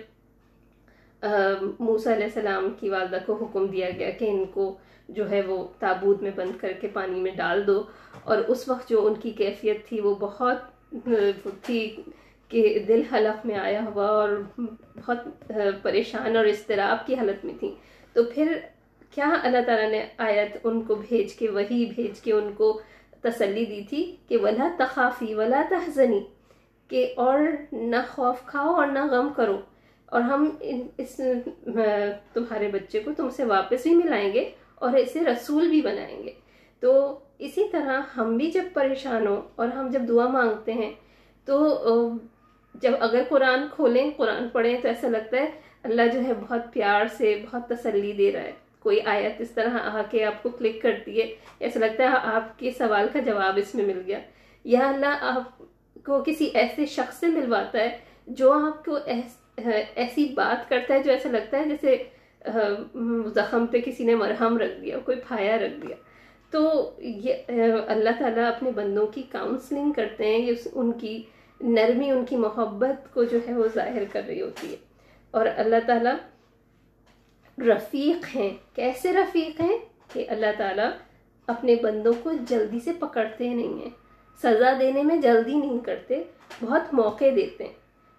[1.80, 4.74] موسیٰ علیہ السلام کی والدہ کو حکم دیا گیا کہ ان کو
[5.08, 7.82] جو ہے وہ تابوت میں بند کر کے پانی میں ڈال دو،
[8.24, 11.06] اور اس وقت جو ان کی کیفیت تھی وہ بہت
[11.62, 11.80] تھی
[12.54, 14.28] کہ دل حلف میں آیا ہوا اور
[14.96, 17.74] بہت پریشان اور اضطراب کی حالت میں تھی۔
[18.12, 18.58] تو پھر
[19.10, 22.80] کیا اللہ تعالیٰ نے آیت ان کو بھیج کے، وہی بھیج کے ان کو
[23.20, 26.20] تسلی دی تھی کہ ولا تخافی ولا تحزنی
[26.88, 27.38] کہ اور
[27.72, 29.60] نہ خوف کھاؤ اور نہ غم کرو۔
[30.06, 30.50] اور ہم
[30.96, 31.20] اس
[32.32, 36.32] تمہارے بچے کو تم سے واپس بھی ملائیں گے اور اسے رسول بھی بنائیں گے۔
[36.80, 40.92] تو اسی طرح ہم بھی جب پریشان ہوں اور ہم جب دعا مانگتے ہیں
[41.44, 41.56] تو
[42.74, 45.50] جب اگر قرآن کھولیں، قرآن پڑھیں تو ایسا لگتا ہے
[45.82, 49.78] اللہ جو ہے بہت پیار سے بہت تسلی دے رہا ہے۔ کوئی آیت اس طرح
[49.82, 53.56] آ کے آپ کو کلک کرتی ہے، ایسا لگتا ہے آپ کے سوال کا جواب
[53.56, 54.18] اس میں مل گیا۔
[54.64, 55.62] یا اللہ آپ
[56.04, 58.98] کو کسی ایسے شخص سے ملواتا ہے جو آپ کو
[59.94, 62.02] ایسی بات کرتا ہے جو ایسا لگتا ہے جیسے
[63.34, 65.96] زخم پہ کسی نے مرہم رکھ دیا، کوئی پھایا رکھ دیا۔
[66.50, 67.34] تو یہ
[67.86, 71.22] اللہ تعالیٰ اپنے بندوں کی کاؤنسلنگ کرتے ہیں، یہ ان کی
[71.60, 74.76] نرمی ان کی محبت کو جو ہے وہ ظاہر کر رہی ہوتی ہے۔
[75.30, 76.14] اور اللہ تعالیٰ
[77.58, 79.78] رفیق ہیں۔ کیسے رفیق ہیں؟
[80.12, 80.90] کہ اللہ تعالیٰ
[81.46, 83.90] اپنے بندوں کو جلدی سے پکڑتے نہیں ہیں۔
[84.42, 86.22] سزا دینے میں جلدی نہیں کرتے،
[86.60, 87.72] بہت موقع دیتے ہیں۔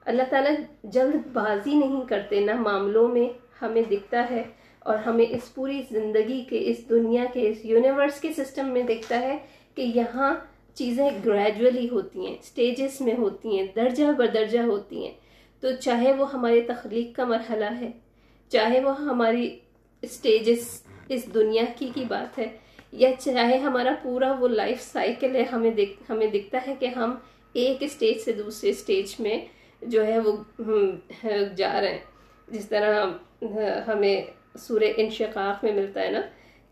[0.06, 0.52] اللہ تعالیٰ
[0.84, 3.30] جلد بازی نہیں کرتے، نہ معاملوں میں
[3.62, 4.43] ہمیں دکھتا ہے
[4.80, 9.19] اور ہمیں اس پوری زندگی کے، اس دنیا کے، اس یونیورس کے سسٹم میں دکھتا
[9.19, 9.38] ہے
[9.76, 10.34] کہ یہاں
[10.77, 15.13] چیزیں گریجولی ہوتی ہیں سٹیجز میں ہوتی ہیں، درجہ بدرجہ ہوتی ہیں۔
[15.63, 17.91] تو چاہے وہ ہمارے تخلیق کا مرحلہ ہے،
[18.51, 19.47] چاہے وہ ہماری
[20.03, 20.69] سٹیجز
[21.09, 22.47] اس دنیا کی کی بات ہے،
[22.93, 27.15] یا چاہے ہمارا پورا وہ لائف سائیکل ہے، ہمیں دیکھ، ہمیں دکھتا ہے کہ ہم
[27.55, 29.38] ایک اسٹیج سے دوسرے اسٹیج میں
[29.81, 30.31] جو ہے وہ
[31.57, 32.03] جا رہے ہیں۔
[32.47, 33.05] جس طرح
[33.88, 34.21] ہمیں
[34.59, 36.21] سورہ انشقاق میں ملتا ہے نا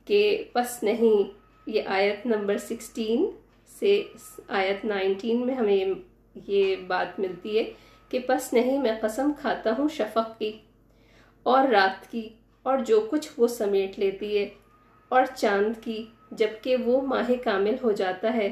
[0.08, 0.22] کہ
[0.54, 1.32] پس نہیں،
[1.68, 3.26] یہ آیت نمبر سکسٹین
[3.84, 4.04] سے
[4.48, 5.86] آیت نائنٹین میں ہمیں
[6.36, 7.74] یہ بات ملتی ہے
[8.10, 10.60] کہ پس نہیں میں قسم کھاتا ہوں شفق کی
[11.44, 12.30] اور رات کی
[12.64, 14.50] اور جو کچھ وہ سمیٹ لیتی ہے
[15.10, 18.50] اور چاند کی، جبکہ وہ ماہ کامل ہو جاتا ہے۔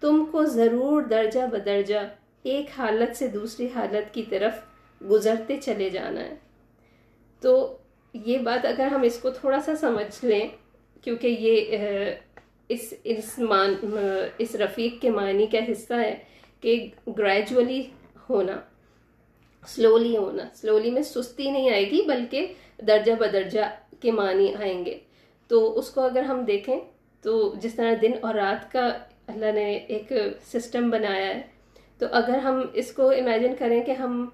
[0.00, 1.98] تم کو ضرور درجہ بدرجہ
[2.42, 4.52] ایک حالت سے دوسری حالت کی طرف
[5.10, 6.34] گزرتے چلے جانا ہے۔
[7.40, 7.76] تو
[8.14, 10.48] یہ بات اگر ہم اس کو تھوڑا سا سمجھ لیں،
[11.02, 11.76] کیونکہ یہ
[12.74, 13.74] اس اس مان
[14.38, 16.14] اس رفیق کے معنی کا حصہ ہے
[16.60, 16.74] کہ
[17.18, 17.82] گریجولی
[18.28, 18.60] ہونا
[19.68, 20.44] سلولی ہونا.
[20.54, 22.52] سلولی میں سستی نہیں آئے گی، بلکہ
[22.88, 23.64] درجہ بدرجہ
[24.00, 24.98] کے معنی آئیں گے.
[25.50, 26.78] تو اس کو اگر ہم دیکھیں،
[27.24, 28.86] تو جس طرح دن اور رات کا
[29.26, 30.12] اللہ نے ایک
[30.52, 31.40] سسٹم بنایا ہے،
[32.00, 34.24] تو اگر ہم اس کو امیجن کریں کہ ہم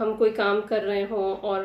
[0.00, 1.64] ہم کوئی کام کر رہے ہوں اور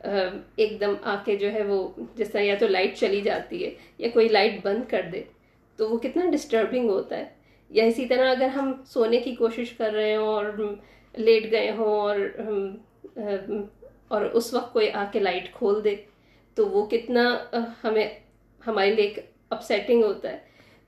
[0.00, 3.70] ایک دم آ کے جو ہے وہ جس طرح یا تو لائٹ چلی جاتی ہے
[3.98, 5.22] یا کوئی لائٹ بند کر دے،
[5.76, 7.24] تو وہ کتنا ڈسٹربنگ ہوتا ہے۔
[7.70, 10.44] یا اسی طرح اگر ہم سونے کی کوشش کر رہے ہوں اور
[11.16, 12.16] لیٹ گئے ہوں اور
[14.08, 15.94] اور اس وقت کوئی آ کے لائٹ کھول دے،
[16.54, 17.38] تو وہ کتنا
[17.84, 18.08] ہمیں،
[18.66, 19.18] ہمارے لیے ایک
[19.50, 20.38] اپسیٹنگ ہوتا ہے۔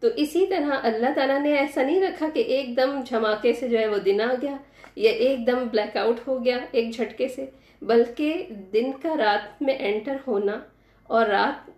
[0.01, 3.79] تو اسی طرح اللہ تعالیٰ نے ایسا نہیں رکھا کہ ایک دم جھماکے سے جو
[3.79, 4.57] ہے وہ دن آ گیا
[4.96, 7.46] یا ایک دم بلیک آؤٹ ہو گیا ایک جھٹکے سے۔
[7.83, 10.61] بلکہ دن کا رات میں انٹر ہونا
[11.03, 11.71] اور رات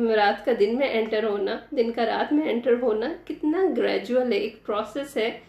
[0.00, 4.36] رات کا دن میں انٹر ہونا، دن کا رات میں انٹر ہونا کتنا گریجول ہے،
[4.36, 5.40] ایک پروسیس ہے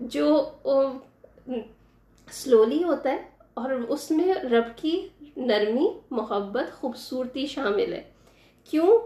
[0.00, 0.50] جو
[2.30, 3.16] سلولی ہوتا ہے
[3.54, 8.02] اور اس میں رب کی نرمی، محبت، خوبصورتی شامل ہے۔
[8.70, 8.98] کیوں؟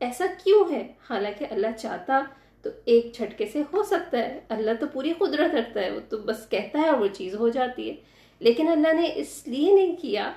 [0.00, 2.20] ایسا کیوں ہے؟ حالانکہ اللہ چاہتا
[2.62, 6.16] تو ایک جھٹکے سے ہو سکتا ہے۔ اللہ تو پوری قدرت رکھتا ہے، وہ تو
[6.16, 7.94] بس کہتا ہے اور وہ چیز ہو جاتی ہے۔
[8.42, 10.32] لیکن اللہ نے اس لیے نہیں کیا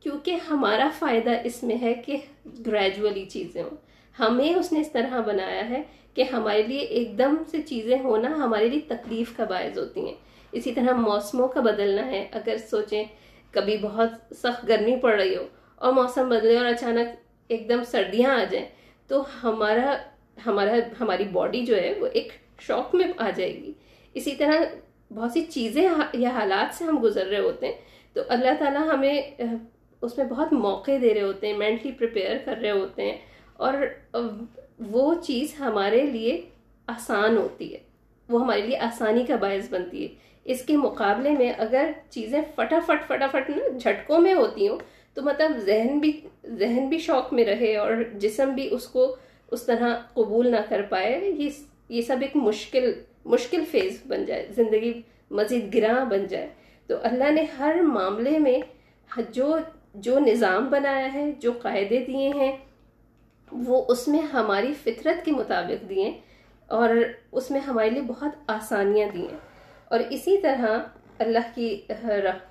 [0.00, 2.16] کیونکہ ہمارا فائدہ اس میں ہے کہ
[2.66, 3.76] گریجولی چیزیں ہوں۔
[4.18, 5.82] ہمیں اس نے اس طرح بنایا ہے
[6.14, 10.14] کہ ہمارے لیے ایک دم سے چیزیں ہونا ہمارے لیے تکلیف کا باعث ہوتی ہیں۔
[10.52, 13.04] اسی طرح موسموں کا بدلنا ہے۔ اگر سوچیں
[13.50, 17.08] کبھی بہت سخت گرمی پڑ رہی ہو اور موسم بدلے اور اچانک
[17.48, 18.66] ایک دم سردیاں آ جائیں
[19.06, 19.96] تو ہمارا
[20.46, 23.72] ہمارا، ہماری باڈی جو ہے وہ ایک شوق میں آ جائے گی۔
[24.14, 24.60] اسی طرح
[25.14, 27.74] بہت سی چیزیں یا حالات سے ہم گزر رہے ہوتے ہیں۔
[28.12, 29.22] تو اللہ تعالیٰ ہمیں،
[30.02, 33.18] اس میں بہت موقع دے رہے ہوتے ہیں مینٹلی پریپیئر کر رہے ہوتے ہیں۔
[33.52, 33.74] اور
[34.78, 36.42] وہ چیز ہمارے لیے
[36.86, 37.78] آسان ہوتی ہے۔
[38.28, 40.08] وہ ہمارے لیے آسانی کا باعث بنتی ہے۔
[40.44, 44.78] اس کے مقابلے میں اگر چیزیں فٹافٹ فٹافٹ نا جھٹکوں میں ہوتی ہوں،
[45.14, 49.16] تو مطلب ذہن بھی ذہن بھی شوق میں رہے اور جسم بھی اس کو
[49.50, 51.50] اس طرح قبول نہ کر پائے۔ یہ
[51.88, 52.92] یہ سب ایک مشکل
[53.28, 56.48] مشکل فیز بن جائے، زندگی مزید گراں بن جائے۔
[56.86, 58.58] تو اللہ نے ہر معاملے میں
[59.28, 59.58] جو
[59.94, 62.56] جو نظام بنایا ہے، جو قاعدے دیے ہیں،
[63.52, 66.20] وہ اس میں ہماری فطرت کے مطابق دیے
[66.66, 66.88] اور
[67.32, 69.38] اس میں ہمارے لیے بہت آسانیاں دی ہیں۔
[69.84, 70.78] اور اسی طرح
[71.18, 71.82] اللہ کی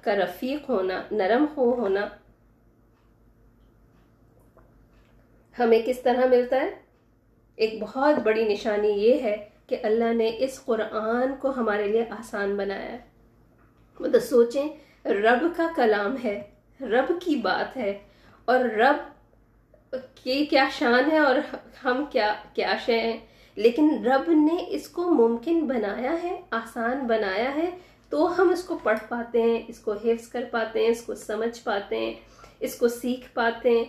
[0.02, 2.08] کا رفیق ہونا، نرم ہو ہونا
[5.60, 6.70] ہمیں کس طرح ملتا ہے؟
[7.56, 12.56] ایک بہت بڑی نشانی یہ ہے کہ اللہ نے اس قرآن کو ہمارے لیے آسان
[12.56, 12.98] بنایا ہے۔
[14.00, 14.68] مطلب سوچیں،
[15.06, 16.42] رب کا کلام ہے،
[16.82, 17.98] رب کی بات ہے،
[18.46, 21.36] اور رب کی کیا شان ہے اور
[21.84, 23.18] ہم کیا کیا شے ہیں۔
[23.56, 27.70] لیکن رب نے اس کو ممکن بنایا ہے، آسان بنایا ہے،
[28.10, 31.16] تو ہم اس کو پڑھ پاتے ہیں، اس کو حفظ کر پاتے ہیں، اس کو
[31.16, 32.14] سمجھ پاتے ہیں،
[32.60, 33.86] اس کو سیکھ پاتے ہیں،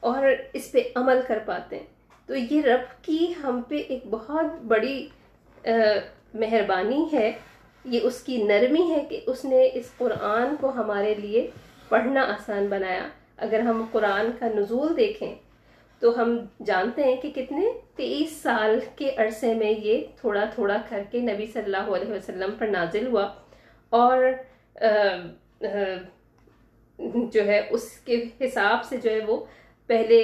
[0.00, 1.86] اور اس پہ عمل کر پاتے ہیں۔
[2.32, 5.06] تو یہ رب کی ہم پہ ایک بہت بڑی
[6.34, 7.32] مہربانی ہے،
[7.84, 11.46] یہ اس کی نرمی ہے کہ اس نے اس قرآن کو ہمارے لیے
[11.88, 15.34] پڑھنا آسان بنایا۔ اگر ہم قرآن کا نزول دیکھیں
[16.02, 17.66] تو ہم جانتے ہیں کہ کتنے
[17.96, 22.54] تیئیس سال کے عرصے میں یہ تھوڑا تھوڑا کر کے نبی صلی اللہ علیہ وسلم
[22.58, 23.28] پر نازل ہوا۔
[23.92, 24.18] اور
[27.32, 29.44] جو ہے، اس کے حساب سے جو ہے وہ
[29.86, 30.22] پہلے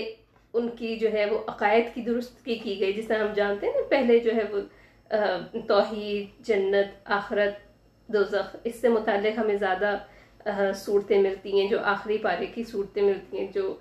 [0.55, 3.67] ان کی جو ہے وہ عقائد کی درست کی کی گئی جس طرح ہم جانتے
[3.67, 4.61] ہیں نا، پہلے جو ہے وہ
[5.69, 7.55] توحید، جنت، آخرت،
[8.09, 9.97] دوزخ، اس سے متعلق ہمیں زیادہ
[10.77, 13.75] صورتیں ملتی ہیں، جو آخری پارے کی صورتیں ملتی ہیں، جو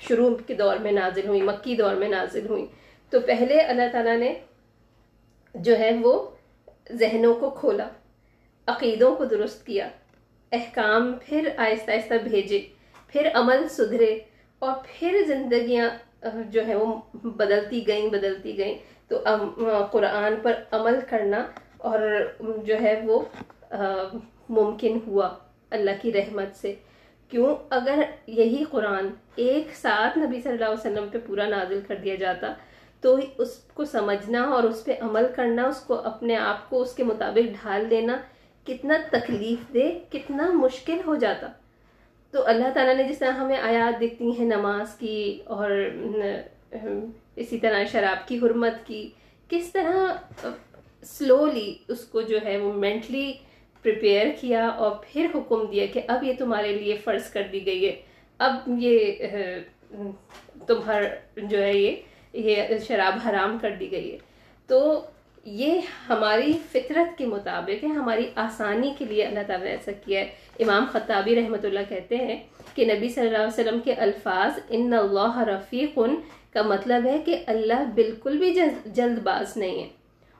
[0.00, 2.66] شروع کے دور میں نازل ہوئیں، مکی دور میں نازل ہوئیں۔
[3.12, 4.32] تو پہلے اللہ تعالیٰ نے
[5.54, 6.14] جو ہے وہ
[6.92, 7.88] ذہنوں کو کھولا،
[8.66, 9.88] عقیدوں کو درست کیا،
[10.52, 12.60] احکام پھر آہستہ آہستہ بھیجے،
[13.08, 14.18] پھر عمل سدھرے۔
[14.58, 15.88] اور پھر زندگیاں
[16.50, 19.16] جو ہے وہ بدلتی گئیں بدلتی گئیں۔ تو
[19.90, 21.44] قرآن پر عمل کرنا
[21.78, 22.00] اور
[22.64, 23.24] جو ہے وہ
[24.48, 25.28] ممکن ہوا
[25.70, 26.74] اللہ کی رحمت سے۔
[27.30, 31.96] کیوں؟ اگر یہی قرآن ایک ساتھ نبی صلی اللہ علیہ وسلم پہ پورا نازل کر
[31.96, 32.52] دیا جاتا،
[33.00, 36.94] تو اس کو سمجھنا اور اس پہ عمل کرنا، اس کو اپنے آپ کو اس
[36.94, 38.16] کے مطابق ڈھال دینا،
[38.66, 41.46] کتنا تکلیف دے کتنا مشکل ہو جاتا۔
[42.30, 45.70] تو اللہ تعالیٰ نے جس طرح ہمیں آیات دکھتی ہیں، نماز کی اور
[47.36, 49.10] اسی طرح شراب کی، حرمت کی،
[49.48, 50.46] کس طرح
[51.02, 53.32] سلولی اس کو جو ہے وہ مینٹلی
[53.82, 57.86] پریپیئر کیا اور پھر حکم دیا کہ اب یہ تمہارے لیے فرض کر دی گئی
[57.86, 57.94] ہے۔
[58.38, 59.12] اب یہ
[60.66, 61.02] تمہار
[61.36, 61.96] جو ہے یہ
[62.32, 64.18] یہ شراب حرام کر دی گئی ہے۔
[64.66, 65.00] تو
[65.50, 70.20] یہ ہماری فطرت کے مطابق ہے، ہماری آسانی کے لیے اللہ تعالیٰ نے ایسا کیا
[70.20, 72.36] ہے۔ امام خطابی رحمۃ اللہ کہتے ہیں
[72.74, 75.98] کہ نبی صلی اللہ علیہ وسلم کے الفاظ ان اللہ رفیق
[76.52, 78.54] کا مطلب ہے کہ اللہ بالکل بھی
[78.86, 79.88] جلد باز نہیں ہے۔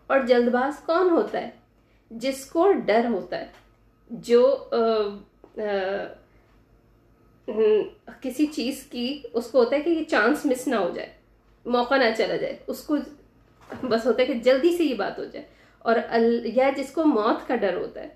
[0.06, 1.50] اور جلد باز کون ہوتا ہے؟
[2.10, 3.46] جس کو ڈر ہوتا ہے،
[4.10, 4.42] جو
[8.20, 11.08] کسی چیز کی، اس کو ہوتا ہے کہ یہ چانس مس نہ ہو جائے،
[11.66, 12.96] موقع نہ چلا جائے، اس کو
[13.82, 15.44] بس ہوتا ہے کہ جلدی سے یہ بات ہو جائے۔
[15.78, 18.08] اور ال یا جس کو موت کا ڈر ہوتا ہے،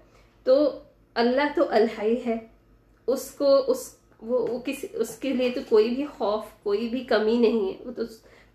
[0.43, 0.79] تو
[1.15, 2.39] اللہ تو الحائی ہے۔
[3.07, 7.37] اس کو، اس وہ کسی، اس کے لیے تو کوئی بھی خوف، کوئی بھی کمی
[7.39, 8.03] نہیں ہے۔ وہ تو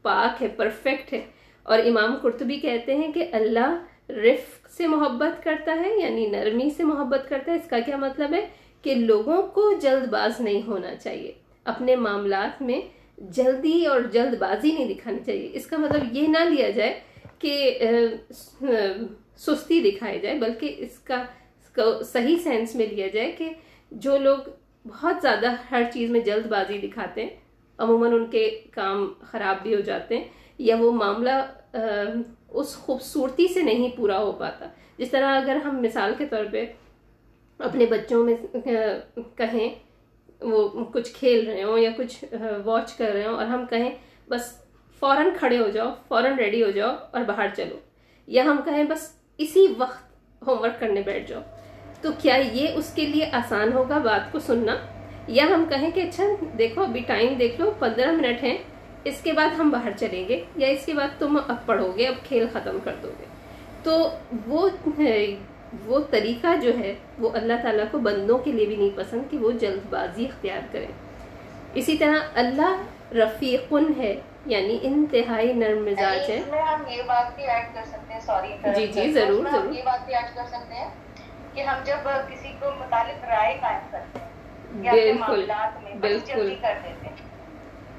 [0.02, 1.26] پاک ہے، پرفیکٹ ہے۔
[1.64, 6.84] اور امام قرطبی کہتے ہیں کہ اللہ رفق سے محبت کرتا ہے یعنی نرمی سے
[6.84, 8.48] محبت کرتا ہے۔ اس کا کیا مطلب ہے؟
[8.82, 11.32] کہ لوگوں کو جلد باز نہیں ہونا چاہیے۔
[11.64, 16.44] اپنے معاملات میں جلدی اور جلد بازی نہیں دکھانی چاہیے۔ اس کا مطلب یہ نہ
[16.50, 17.00] لیا جائے
[17.40, 17.74] کہ
[19.38, 21.24] سستی دکھائی جائے، بلکہ اس کا
[22.04, 23.50] صحیح سینس میں لیا جائے کہ
[23.92, 24.50] جو لوگ
[24.86, 27.30] بہت زیادہ ہر چیز میں جلد بازی دکھاتے ہیں،
[27.80, 30.24] عموماً ان کے کام خراب بھی ہو جاتے ہیں،
[30.60, 31.30] یا وہ معاملہ
[32.50, 36.66] اس خوبصورتی سے نہیں پورا ہو پاتا۔ جس طرح اگر ہم مثال کے طور پہ
[37.60, 38.36] اپنے بچوں میں
[39.38, 39.70] کہیں
[40.42, 42.24] وہ کچھ کھیل رہے ہوں یا کچھ
[42.66, 43.90] واچ کر رہے ہوں اور ہم کہیں
[44.28, 44.64] بس
[45.00, 47.76] فوراً کھڑے ہو جاؤ، فوراً ریڈی ہو جاؤ اور باہر چلو۔
[48.28, 50.14] یا ہم کہیں بس اسی وقت
[50.48, 51.42] ہوم ورک کرنے بیٹھ جاؤ۔
[52.02, 54.76] تو کیا یہ اس کے لیے آسان ہوگا بات کو سننا؟
[55.28, 56.24] یا ہم کہیں کہ اچھا
[56.58, 58.58] دیکھو، ابھی ٹائم دیکھ لو، پندرہ منٹ ہیں،
[59.04, 62.08] اس کے بعد ہم باہر چلیں گے، یا اس کے بعد تم اب پڑھو گے،
[62.08, 63.26] اب کھیل ختم کر دو گے۔
[63.84, 64.10] تو
[64.48, 64.70] وہ
[65.86, 69.38] وہ طریقہ جو ہے وہ اللہ تعالیٰ کو بندوں کے لیے بھی نہیں پسند کہ
[69.38, 70.88] وہ جلد بازی اختیار کریں۔
[71.74, 72.82] اسی طرح اللہ
[73.16, 78.22] رفیقن ہے یعنی انتہائی نرم مزاج ہے۔ ہم یہ بات بھی ایڈ کر سکتے ہیں
[78.22, 80.90] سوری جی جی ضرور ضرور۔ یہ بات بھی ایڈ کر سکتے ہیں
[81.54, 84.28] کہ ہم جب کسی کو متعلق رائے قائم کرتے ہیں
[84.92, 85.46] بالکل
[86.02, 87.16] بالکل۔ کر دیتے ہیں۔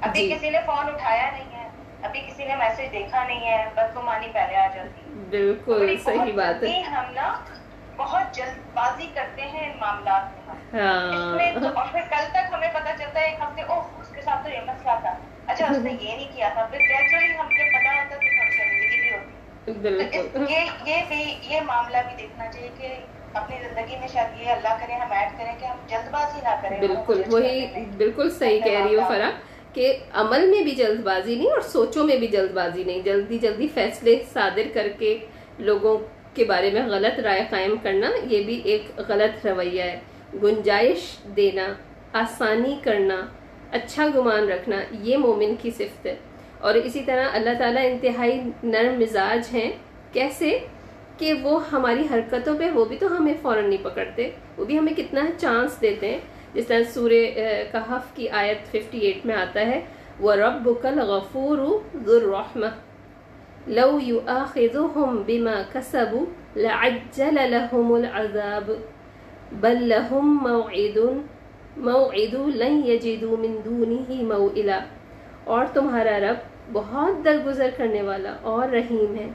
[0.01, 1.69] ابھی جی۔ کسی نے فون اٹھایا نہیں ہے
[2.01, 6.81] ابھی کسی نے میسج دیکھا نہیں ہے بدگمانی پہلے آ جاتی۔ بالکل صحیح بات ہے۔
[6.81, 7.39] ہم نا
[7.99, 10.23] بہت جلد بازی کرتے ہیں ان معاملات
[10.73, 14.21] میں ہاں۔ اور پھر کل تک ہمیں پتا چلتا ہے ایک ہفتے اوہ اس کے
[14.21, 15.13] ساتھ تو یہ مسئلہ تھا۔
[15.47, 18.49] اچھا اس نے یہ نہیں کیا تھا۔ پھر گریجولی ہم کو پتا ہوتا تو ہم
[18.49, 22.93] شرمندگی بھی ہوتی۔ یہ یہ بھی یہ معاملہ بھی دیکھنا چاہیے کہ
[23.33, 26.55] اپنی زندگی میں شاید یہ اللہ کرے ہم ایڈ کریں کہ ہم جلد بازی نہ
[26.61, 27.65] کریں۔ بالکل وہی
[27.97, 29.29] بالکل صحیح کہہ رہی ہو فرا
[29.73, 33.37] کہ عمل میں بھی جلد بازی نہیں اور سوچوں میں بھی جلد بازی نہیں۔ جلدی
[33.37, 35.17] جلدی فیصلے صادر کر کے
[35.59, 35.97] لوگوں
[36.33, 39.99] کے بارے میں غلط رائے قائم کرنا یہ بھی ایک غلط رویہ ہے۔
[40.43, 41.73] گنجائش دینا،
[42.13, 43.25] آسانی کرنا
[43.71, 46.15] اچھا گمان رکھنا، یہ مومن کی صفت ہے۔
[46.59, 49.71] اور اسی طرح اللہ تعالیٰ انتہائی نرم مزاج ہیں۔
[50.13, 50.59] کیسے؟
[51.17, 54.93] کہ وہ ہماری حرکتوں پہ، وہ بھی تو ہمیں فوراً نہیں پکڑتے، وہ بھی ہمیں
[54.93, 56.19] کتنا چانس دیتے ہیں۔
[56.53, 57.33] جس طرح سورہ
[57.71, 59.81] کہف کی آیت 58 میں آتا ہے
[60.21, 62.88] وَرَبُّكَ الْغَفُورُ ذُو الرَّحْمَةِ۔
[63.67, 68.71] لو يؤاخذهم بما كسبوا لعجل لهم العذاب.
[69.51, 70.97] بل لهم موعد
[71.77, 74.79] موعد لن يجدوا من دونه موئلا.
[75.43, 76.35] اور تمہارا رب
[76.71, 79.27] بہت درگزر کرنے والا اور رحیم ہے.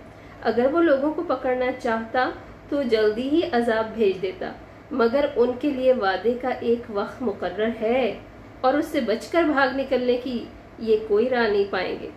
[0.42, 2.30] اگر وہ لوگوں کو پکڑنا چاہتا
[2.68, 4.52] تو جلدی ہی عذاب بھیج دیتا،
[4.90, 8.18] مگر ان کے لیے وعدے کا ایک وقت مقرر ہے
[8.60, 10.44] اور اس سے بچ کر بھاگ نکلنے کی
[10.78, 12.08] یہ کوئی راہ نہیں پائیں گے۔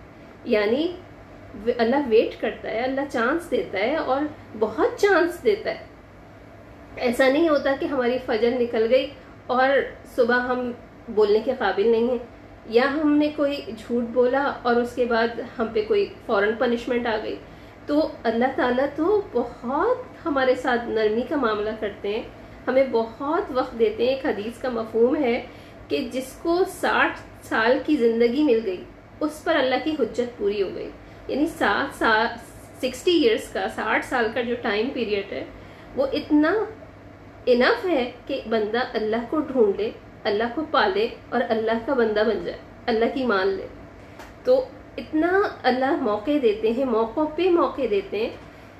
[0.45, 0.87] یعنی
[1.77, 4.21] اللہ ویٹ کرتا ہے، اللہ چانس دیتا ہے اور
[4.59, 5.85] بہت چانس دیتا ہے۔
[6.95, 9.07] ایسا نہیں ہوتا کہ ہماری فجر نکل گئی
[9.47, 9.69] اور
[10.15, 10.71] صبح ہم
[11.09, 12.17] بولنے کے قابل نہیں ہیں۔
[12.65, 15.27] یا ہم نے کوئی جھوٹ بولا اور اس کے بعد
[15.59, 17.35] ہم پہ کوئی فوراً پنشمنٹ آ گئی۔
[17.85, 22.23] تو اللہ تعالیٰ تو بہت ہمارے ساتھ نرمی کا معاملہ کرتے ہیں۔
[22.67, 25.45] ہمیں بہت وقت دیتے ہیں، ایک حدیث کا مفہوم ہے
[25.87, 28.83] کہ جس کو ساٹھ سال کی زندگی مل گئی،
[29.19, 30.89] اس پر اللہ کی حجت پوری ہو گئی۔
[31.27, 32.27] یعنی سات سال
[32.81, 35.43] سکسٹی ایئرس کا، ساٹھ سال کا جو ٹائم پیریڈ ہے،
[35.95, 36.53] وہ اتنا
[37.45, 39.91] انف ہے کہ بندہ اللہ کو ڈھونڈ لے،
[40.23, 43.67] اللہ کو پالے اور اللہ کا بندہ بن جائے، اللہ کی مان لے۔
[44.43, 44.65] تو
[44.97, 48.29] اتنا اللہ موقع دیتے ہیں، موقع پہ موقع دیتے ہیں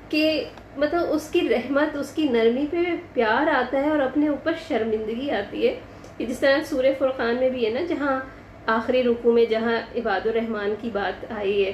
[0.09, 0.43] کہ
[0.77, 2.77] مطلب اس کی رحمت، اس کی نرمی پہ
[3.13, 5.79] پیار آتا ہے اور اپنے اوپر شرمندگی آتی ہے۔
[6.17, 8.19] کہ جس طرح سورہ فرقان میں بھی ہے نا، جہاں
[8.65, 11.73] آخری رکو میں جہاں عباد الرحمان کی بات آئی ہے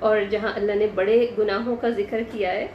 [0.00, 2.66] اور جہاں اللہ نے بڑے گناہوں کا ذکر کیا ہے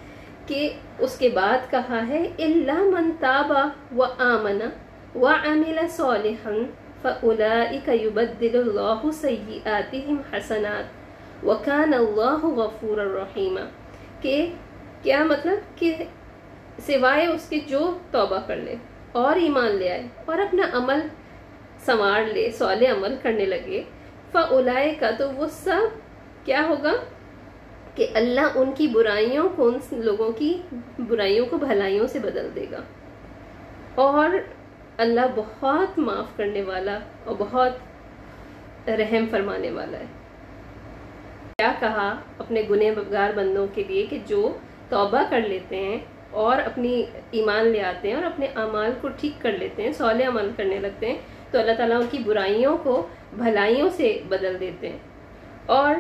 [0.48, 3.64] کہ اس کے بعد کہا ہے اللہ من تابا
[3.96, 4.04] و
[4.34, 4.70] آمنا
[5.16, 6.56] و عمل صالحا
[7.04, 10.88] فأولئك يبدل الله سيئاتهم حسنات
[11.44, 13.62] وكان الله غفورا رحيما
[14.22, 14.36] کہ
[15.04, 15.94] کیا مطلب؟ کہ
[16.86, 17.80] سوائے اس کے جو
[18.12, 18.76] توبہ کر لے،
[19.22, 21.08] اور ایمان لے آئے، اور اپنا عمل
[21.86, 23.82] سنوار لے، صالح عمل کرنے لگے،
[24.32, 25.88] فَأُولَئِكَ تو وہ سب
[26.50, 26.94] کیا ہوگا
[27.96, 30.62] کہ اللہ ان کی برائیوں کو ان لوگوں کی
[31.00, 32.82] برائیوں کو بھلائیوں سے بدل دے گا۔
[33.96, 34.30] اور
[34.98, 37.72] اللہ بہت معاف کرنے والا اور بہت
[38.88, 40.06] رحم فرمانے والا ہے۔
[41.58, 44.58] کیا کہا اپنے گنہ بگار بندوں کے لیے کہ جو
[44.90, 45.98] توبہ کر لیتے ہیں
[46.32, 50.24] اور اپنی ایمان لے آتے ہیں اور اپنے اعمال کو ٹھیک کر لیتے ہیں سولے
[50.24, 51.18] عمل کرنے لگتے ہیں،
[51.52, 55.00] تو اللہ تعالیٰ ان کی برائیوں کو بھلائیوں سے بدل دیتے ہیں۔
[55.66, 55.96] اور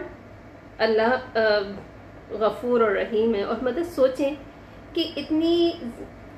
[0.79, 1.11] اللہ
[2.39, 4.31] غفور اور رحیم ہے، اور مطلب سوچیں
[4.93, 5.71] کہ اتنی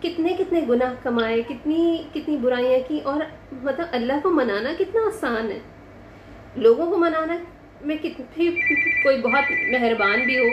[0.02, 1.82] کتنے کتنے گناہ کمائے، کتنی
[2.14, 3.22] کتنی برائیاں کی، اور
[3.54, 5.60] مطلب اللہ کو منانا کتنا آسان ہے۔
[6.58, 7.38] لوگوں کو منانا
[7.82, 8.50] میں کتنی
[9.04, 10.50] کوئی بہت مہربان بھی ہو،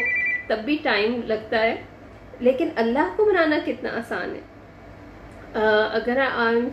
[0.49, 1.75] تب بھی ٹائم لگتا ہے،
[2.41, 4.41] لیکن اللہ کو منانا کتنا آسان ہے۔
[5.93, 6.19] اگر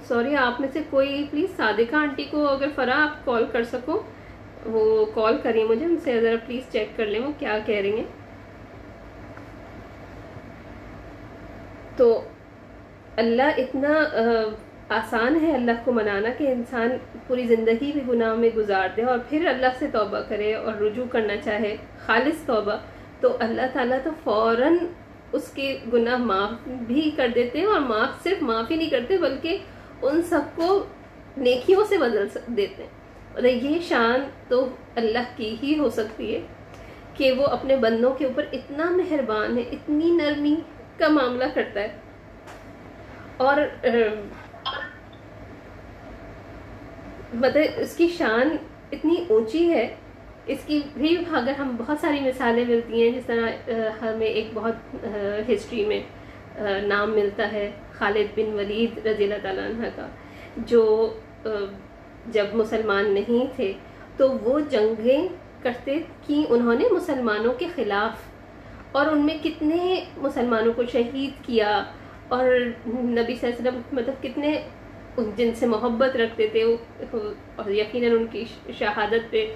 [0.08, 4.02] سوری، آپ میں سے کوئی، پلیز، صادقہ آنٹی کو اگر فرا آپ کال کر سکو۔
[4.66, 7.98] وہ کال کریے مجھے، ان سے ذرا پلیز چیک کر لیں وہ کیا کہہ رہی
[7.98, 8.06] ہیں۔
[11.98, 12.22] تو
[13.16, 13.94] اللہ اتنا
[14.90, 16.90] آسان ہے اللہ کو منانا کہ انسان
[17.28, 21.06] پوری زندگی بھی گناہ میں گزار دے اور پھر اللہ سے توبہ کرے اور رجوع
[21.12, 21.76] کرنا چاہے،
[22.06, 22.76] خالص توبہ۔
[23.20, 24.78] تو اللہ تعالیٰ تو فوراً
[25.34, 29.18] اس کے گناہ معاف بھی کر دیتے ہیں اور معاف صرف معاف ہی نہیں کرتے،
[29.18, 29.58] بلکہ
[30.02, 30.86] ان سب کو
[31.38, 33.05] نیکیوں سے بدل دیتے ہیں۔
[33.36, 36.42] اور یہ شان تو اللہ کی ہی ہو سکتی ہے
[37.14, 40.56] کہ وہ اپنے بندوں کے اوپر اتنا مہربان ہے، اتنی نرمی
[40.98, 41.92] کا معاملہ کرتا ہے۔
[43.38, 43.62] اور
[47.34, 48.56] مطلب اس کی شان
[48.92, 49.96] اتنی اونچی ہے۔
[50.46, 53.48] اس کی بھی اگر ہم بہت ساری مثالیں ملتی ہیں، جس طرح
[54.02, 55.06] ہمیں ایک بہت
[55.50, 56.02] ہسٹری میں
[56.88, 60.08] نام ملتا ہے خالد بن ولید رضی اللہ تعالیٰ عنہ کا،
[60.58, 60.84] جو
[62.32, 63.72] جب مسلمان نہیں تھے،
[64.18, 65.28] تو وہ جنگیں
[65.64, 68.18] کرتے کی انہوں نے مسلمانوں کے خلاف۔
[68.92, 71.84] اور ان میں کتنے مسلمانوں کو شہید کیا،
[72.28, 72.46] اور
[72.88, 74.58] نبی صلی اللہ علیہ وسلم مطلب کتنے
[75.36, 76.64] جن سے محبت رکھتے تھے،
[77.56, 78.44] اور یقیناً ان کی
[78.80, 79.54] شہادت پہ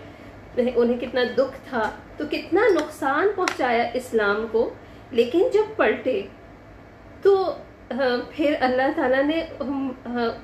[0.55, 4.69] انہیں کتنا دکھ تھا۔ تو کتنا نقصان پہنچایا اسلام کو۔
[5.11, 6.21] لیکن جب پلٹے،
[7.21, 7.55] تو
[8.29, 9.39] پھر اللہ تعالیٰ نے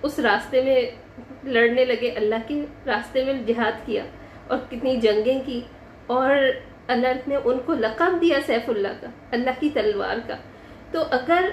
[0.02, 0.82] اس راستے میں
[1.46, 4.04] لڑنے لگے، اللہ کے راستے میں جہاد کیا
[4.48, 5.62] اور کتنی جنگیں کی
[6.08, 6.38] اور
[6.88, 10.36] اللہ نے ان کو لقب دیا سیف اللہ کا، اللہ کی تلوار کا۔
[10.92, 11.50] تو اگر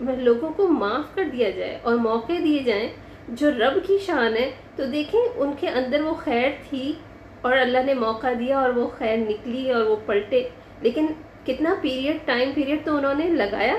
[0.00, 2.88] لوگوں کو معاف کر دیا جائے اور موقع دیے جائیں
[3.28, 6.92] جو رب کی شان ہے، تو دیکھیں ان کے اندر وہ خیر تھی
[7.40, 10.48] اور اللہ نے موقع دیا اور وہ خیر نکلی اور وہ پلٹے۔
[10.80, 11.06] لیکن
[11.44, 13.74] کتنا پیریڈ ٹائم پیریڈ تو انہوں نے لگایا؟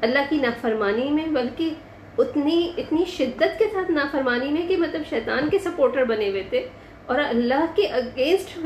[0.00, 1.70] اللہ کی نافرمانی میں، بلکہ
[2.18, 6.68] اتنی اتنی شدت کے ساتھ نافرمانی میں کہ مطلب شیطان کے سپورٹر بنے ہوئے تھے
[7.06, 8.58] اور اللہ کے اگینسٹ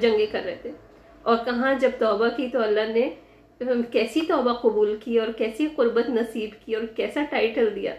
[0.00, 0.70] جنگیں کر رہے تھے۔
[1.22, 3.10] اور کہاں جب توبہ کی تو اللہ نے
[3.90, 7.94] کیسی توبہ قبول کی اور کیسی قربت نصیب کی اور کیسا ٹائٹل دیا۔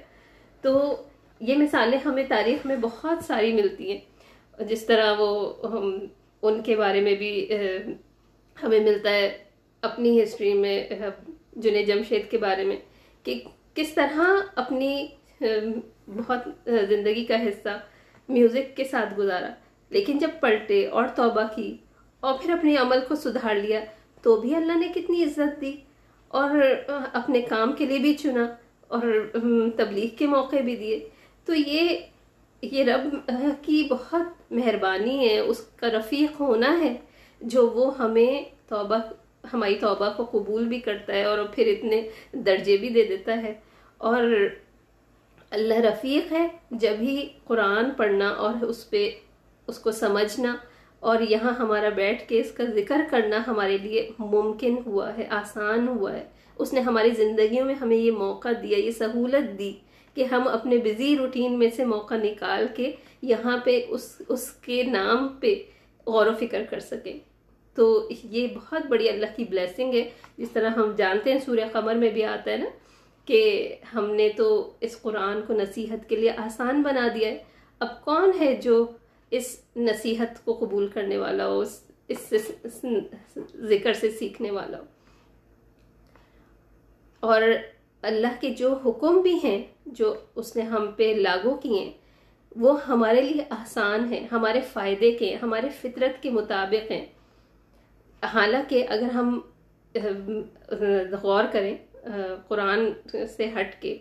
[0.61, 0.95] تو
[1.39, 3.99] یہ مثالیں ہمیں تاریخ میں بہت ساری ملتی ہیں۔
[4.63, 5.99] جس طرح وہ ہم،
[6.41, 7.49] ان کے بارے میں بھی
[8.63, 9.37] ہمیں ملتا ہے
[9.81, 10.89] اپنی ہسٹری میں،
[11.53, 12.75] جنید جمشید کے بارے میں
[13.23, 13.43] کہ
[13.77, 14.19] کس طرح
[14.55, 15.07] اپنی
[16.07, 17.69] بہت زندگی کا حصہ
[18.29, 19.49] میوزک کے ساتھ گزارا۔
[19.89, 21.77] لیکن جب پلٹے اور توبہ کی
[22.19, 23.79] اور پھر اپنے عمل کو سدھار لیا،
[24.21, 25.73] تو بھی اللہ نے کتنی عزت دی
[26.27, 26.49] اور
[27.13, 28.45] اپنے کام کے لیے بھی چنا
[28.87, 29.01] اور
[29.77, 30.99] تبلیغ کے موقع بھی دیے۔
[31.45, 31.97] تو یہ
[32.61, 33.15] یہ رب
[33.61, 36.95] کی بہت مہربانی ہے، اس کا رفیق ہونا ہے
[37.41, 38.33] جو وہ ہمیں
[38.69, 38.97] توبہ،
[39.53, 42.01] ہماری توبہ کو قبول بھی کرتا ہے اور پھر اتنے
[42.33, 43.53] درجے بھی دے دیتا ہے۔
[43.97, 44.23] اور
[45.49, 49.11] اللہ رفیق ہے جب ہی قرآن پڑھنا اور اس پہ
[49.67, 50.55] اس کو سمجھنا
[50.99, 55.87] اور یہاں ہمارا بیٹھ کے اس کا ذکر کرنا ہمارے لیے ممکن ہوا ہے، آسان
[55.87, 56.23] ہوا ہے۔
[56.57, 59.73] اس نے ہماری زندگیوں میں ہمیں یہ موقع دیا، یہ سہولت دی
[60.13, 64.83] کہ ہم اپنے بزی روٹین میں سے موقع نکال کے یہاں پہ اس اس کے
[64.83, 65.55] نام پہ
[66.07, 67.19] غور و فکر کر سکیں۔
[67.75, 71.95] تو یہ بہت بڑی اللہ کی بلیسنگ ہے۔ جس طرح ہم جانتے ہیں، سورہ قمر
[71.95, 72.65] میں بھی آتا ہے نا
[73.27, 77.43] کہ ہم نے تو اس قرآن کو نصیحت کے لیے آسان بنا دیا ہے۔
[77.79, 78.85] اب کون ہے جو
[79.31, 81.63] اس نصیحت کو قبول کرنے والا ہو،
[82.07, 82.37] اس سے
[83.55, 84.83] ذکر سے سیکھنے والا ہو؟
[87.19, 87.41] اور
[88.01, 91.93] اللہ کے جو حکم بھی ہیں، جو اس نے ہم پہ لاگو کیے ہیں
[92.55, 97.05] وہ ہمارے لیے آسان ہیں، ہمارے فائدے کے، ہمارے فطرت کے مطابق ہیں۔
[98.25, 99.39] حالانکہ اگر ہم،
[101.21, 101.77] غور کریں
[102.47, 102.85] قرآن
[103.37, 103.97] سے ہٹ کے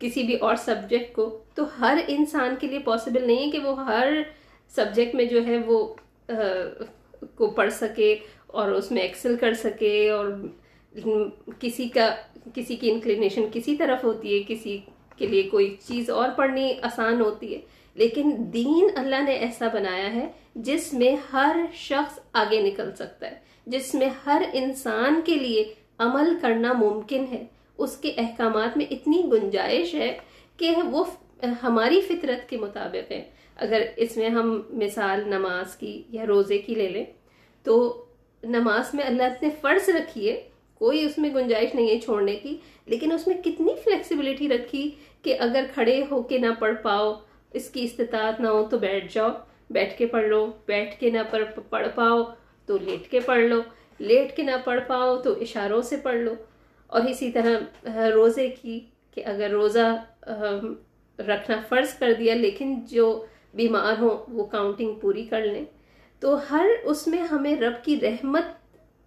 [0.00, 3.84] کسی بھی اور سبجیکٹ کو، تو ہر انسان کے لیے پاسبل نہیں ہے کہ وہ
[3.84, 4.12] ہر
[4.74, 5.94] سبجیکٹ میں جو ہے وہ
[7.34, 8.14] کو پڑھ سکے
[8.46, 10.26] اور اس میں ایکسل کر سکے اور
[11.60, 12.08] کسی کا،
[12.54, 14.78] کسی کی انکلینیشن کسی طرف ہوتی ہے، کسی
[15.16, 17.60] کے لیے کوئی چیز اور پڑھنی آسان ہوتی ہے۔
[17.96, 23.38] لیکن دین اللہ نے ایسا بنایا ہے جس میں ہر شخص آگے نکل سکتا ہے،
[23.66, 25.64] جس میں ہر انسان کے لیے
[26.00, 27.44] عمل کرنا ممکن ہے۔
[27.78, 30.16] اس کے احکامات میں اتنی گنجائش ہے
[30.56, 31.04] کہ وہ
[31.62, 33.22] ہماری فطرت کے مطابق ہے۔
[33.56, 37.04] اگر اس میں ہم مثال نماز کی یا روزے کی لے لیں،
[37.62, 38.04] تو
[38.42, 40.40] نماز میں اللہ نے فرض رکھی ہے،
[40.80, 44.90] کوئی اس میں گنجائش نہیں ہے چھوڑنے کی، لیکن اس میں کتنی فلیکسیبلٹی رکھی
[45.22, 47.12] کہ اگر کھڑے ہو کے نہ پڑھ پاؤ،
[47.52, 49.28] اس کی استطاعت نہ ہو تو بیٹھ جاؤ،
[49.70, 51.18] بیٹھ کے پڑھ لو، بیٹھ کے نہ
[51.70, 52.22] پڑھ پاؤ
[52.66, 53.60] تو لیٹ کے پڑھ لو۔
[54.00, 56.34] لیٹ کے نہ پڑھ پاؤ تو اشاروں سے پڑھ لو۔
[56.86, 57.50] اور اسی طرح
[58.14, 58.80] روزے کی
[59.14, 60.04] کہ اگر روزہ
[61.18, 65.64] رکھنا فرض کر دیا لیکن جو بیمار ہوں وہ کاؤنٹنگ پوری کر لیں،
[66.20, 68.44] تو ہر اس میں ہمیں رب کی رحمت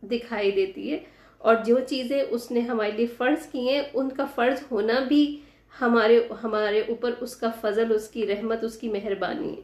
[0.04, 1.00] دکھائی دیتی ہے۔
[1.38, 5.42] اور جو چیزیں اس نے ہمارے لیے فرض کی ہیں، ان کا فرض ہونا بھی
[5.82, 9.62] ہمارے ہمارے اوپر اس کا فضل، اس کی رحمت، اس کی مہربانی ہے۔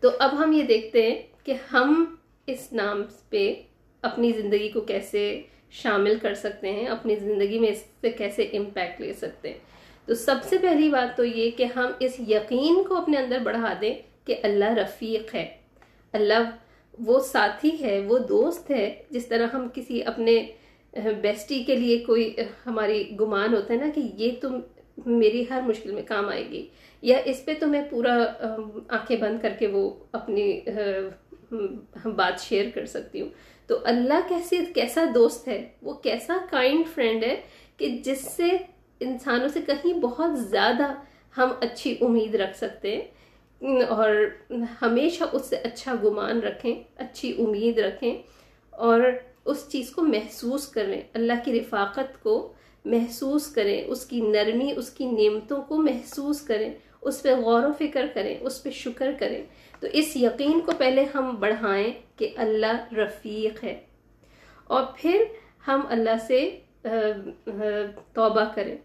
[0.00, 2.04] تو اب ہم یہ دیکھتے ہیں کہ ہم
[2.46, 3.54] اس نام پہ
[4.04, 5.42] اپنی زندگی کو کیسے
[5.72, 9.58] شامل کر سکتے ہیں، اپنی زندگی میں اس سے کیسے امپیکٹ لے سکتے ہیں۔
[10.06, 13.72] تو سب سے پہلی بات تو یہ کہ ہم اس یقین کو اپنے اندر بڑھا
[13.80, 13.94] دیں
[14.24, 15.46] کہ اللہ رفیق ہے۔
[16.12, 16.50] اللہ
[16.98, 20.44] وہ ساتھی ہے، وہ دوست ہے، جس طرح ہم کسی اپنے
[21.20, 22.34] بیسٹی کے لیے کوئی
[22.66, 24.58] ہماری گمان ہوتا ہے نا کہ یہ تم
[25.06, 26.66] میری ہر مشکل میں کام آئے گی،
[27.02, 28.14] یا اس پہ تو میں پورا،
[28.88, 30.60] آنکھیں بند کر کے وہ اپنی
[32.16, 33.28] بات شیئر کر سکتی ہوں۔
[33.66, 37.40] تو اللہ کیسے کیسا دوست ہے؟ وہ کیسا کائنڈ فرینڈ ہے
[37.76, 38.44] کہ جس سے
[39.00, 40.94] انسانوں سے کہیں بہت زیادہ
[41.36, 44.10] ہم اچھی امید رکھ سکتے ہیں اور
[44.82, 48.22] ہمیشہ اس سے اچھا گمان رکھیں، اچھی امید رکھیں
[48.70, 49.00] اور
[49.44, 52.52] اس چیز کو محسوس کریں، اللہ کی رفاقت کو
[52.84, 57.72] محسوس کریں، اس کی نرمی، اس کی نعمتوں کو محسوس کریں، اس پہ غور و
[57.78, 59.42] فکر کریں، اس پہ شکر کریں۔
[59.80, 63.80] تو اس یقین کو پہلے ہم بڑھائیں کہ اللہ رفیق ہے۔
[64.64, 65.24] اور پھر
[65.68, 66.58] ہم اللہ سے
[68.12, 68.76] توبہ کریں۔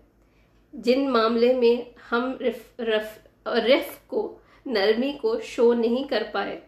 [0.74, 6.60] جن معاملے میں ہم رف رف رف کو، نرمی کو شو نہیں کر پائے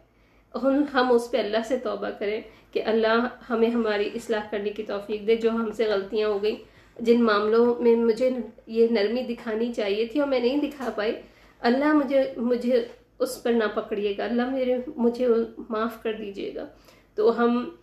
[0.93, 2.41] ہم اس پہ اللہ سے توبہ کریں
[2.71, 6.55] کہ اللہ ہمیں ہماری اصلاح کرنے کی توفیق دے، جو ہم سے غلطیاں ہو گئیں۔
[6.99, 8.29] جن معاملوں میں مجھے
[8.67, 11.13] یہ نرمی دکھانی چاہیے تھی اور میں نہیں دکھا پائی،
[11.59, 12.85] اللہ مجھے مجھے
[13.21, 15.27] اس پر نہ پکڑیے گا۔ اللہ میرے، مجھے
[15.69, 16.67] معاف کر دیجیے گا۔
[17.15, 17.75] تو ہم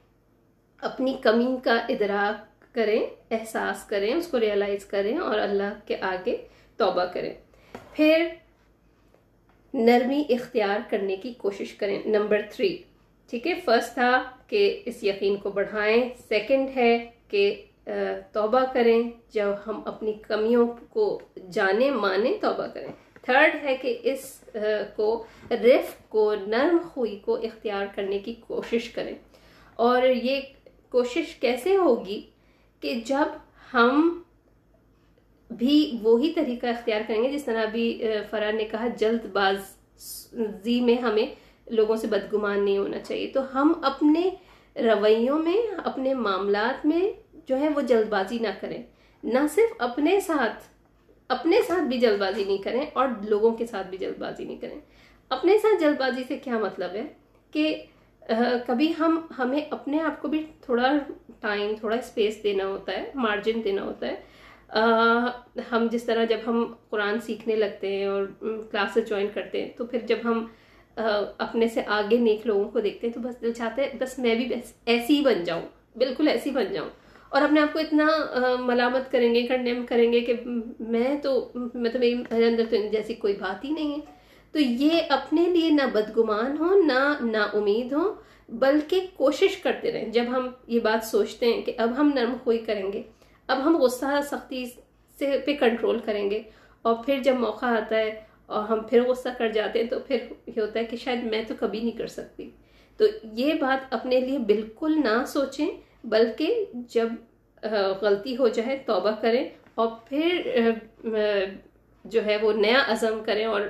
[0.81, 6.37] اپنی کمی کا ادراک کریں، احساس کریں، اس کو ریئلائز کریں اور اللہ کے آگے
[6.77, 7.33] توبہ کریں۔
[7.93, 8.29] پھر
[9.75, 12.83] نرمی اختیار کرنے کی کوشش کریں۔ نمبر تھری
[13.31, 17.65] ٹھیک ہے؟ فرسٹ تھا کہ اس یقین کو بڑھائیں۔ سیکنڈ ہے کہ
[18.33, 21.21] توبہ کریں۔ جب ہم اپنی کمیوں کو
[21.51, 24.38] جانے مانیں، توبہ کریں۔ تھرڈ ہے کہ اس
[24.97, 29.15] کو رف کو، نرم خوئی کو اختیار کرنے کی کوشش کریں۔
[29.75, 30.41] اور یہ
[30.89, 32.31] کوشش کیسے ہوگی
[32.81, 33.25] کہ جب
[33.75, 34.23] ہم
[35.51, 40.95] بھی وہی طریقہ اختیار کریں گے، جس طرح ابھی فرار نے کہا، جلد بازی میں
[40.95, 41.27] ہمیں
[41.67, 44.31] لوگوں سے بدگمان نہیں ہونا چاہیے۔ تو ہم اپنے
[44.77, 47.13] رویوں میں، اپنے معاملات میں
[47.47, 48.83] جو ہے وہ جلد بازی نہ کریں۔
[49.25, 50.65] نہ صرف اپنے ساتھ
[51.29, 54.57] اپنے ساتھ بھی جلد بازی نہیں کریں اور لوگوں کے ساتھ بھی جلد بازی نہیں
[54.57, 54.81] کریں۔
[55.29, 57.03] اپنے ساتھ جلد بازی سے کیا مطلب ہے؟
[57.51, 57.83] کہ
[58.67, 60.93] کبھی ہم، ہمیں اپنے آپ کو بھی تھوڑا
[61.41, 64.17] ٹائم، تھوڑا اسپیس دینا ہوتا ہے، مارجن دینا ہوتا ہے۔
[65.73, 68.25] ہم جس طرح جب ہم قرآن سیکھنے لگتے ہیں اور
[68.71, 70.47] کلاسز جوائن کرتے ہیں، تو پھر جب ہم
[71.39, 74.35] اپنے سے آگے نیک لوگوں کو دیکھتے ہیں، تو بس دل چاہتے ہیں بس میں
[74.35, 74.49] بھی
[74.87, 75.63] ایسی ہی بن جاؤں،
[75.97, 76.89] بالکل ایسی بن جاؤں۔
[77.29, 78.07] اور اپنے آپ کو اتنا
[78.61, 80.35] ملامت کریں گے کنڈیم کریں گے کہ
[80.81, 84.17] میں تو مطلب میرے اندر تو جیسی کوئی بات ہی نہیں ہے۔
[84.55, 88.03] تو یہ اپنے لیے نہ بدگمان ہو نہ نا امید ہو
[88.49, 92.59] بلکہ کوشش کرتے رہیں۔ جب ہم یہ بات سوچتے ہیں کہ اب ہم نرم خوئی
[92.59, 93.03] کریں گے،
[93.49, 94.65] اب ہم غصہ سختی
[95.19, 96.43] سے پہ کنٹرول کریں گے،
[96.83, 100.19] اور پھر جب موقع آتا ہے اور ہم پھر غصہ کر جاتے ہیں، تو پھر
[100.47, 102.51] یہ ہوتا ہے کہ شاید میں تو کبھی نہیں کر سکتی۔
[102.97, 105.71] تو یہ بات اپنے لیے بالکل نہ سوچیں۔
[106.11, 107.09] بلکہ جب
[108.03, 109.45] غلطی ہو جائے توبہ کریں
[109.75, 110.71] اور پھر
[112.05, 113.61] جو ہے وہ نیا عزم کریں اور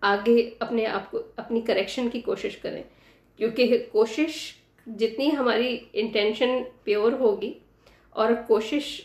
[0.00, 2.82] آگے اپنے آپ کو، اپنی کریکشن کی کوشش کریں۔
[3.36, 4.52] کیونکہ کوشش
[4.86, 7.52] جتنی ہماری انٹینشن پیور ہوگی
[8.10, 9.00] اور کوشش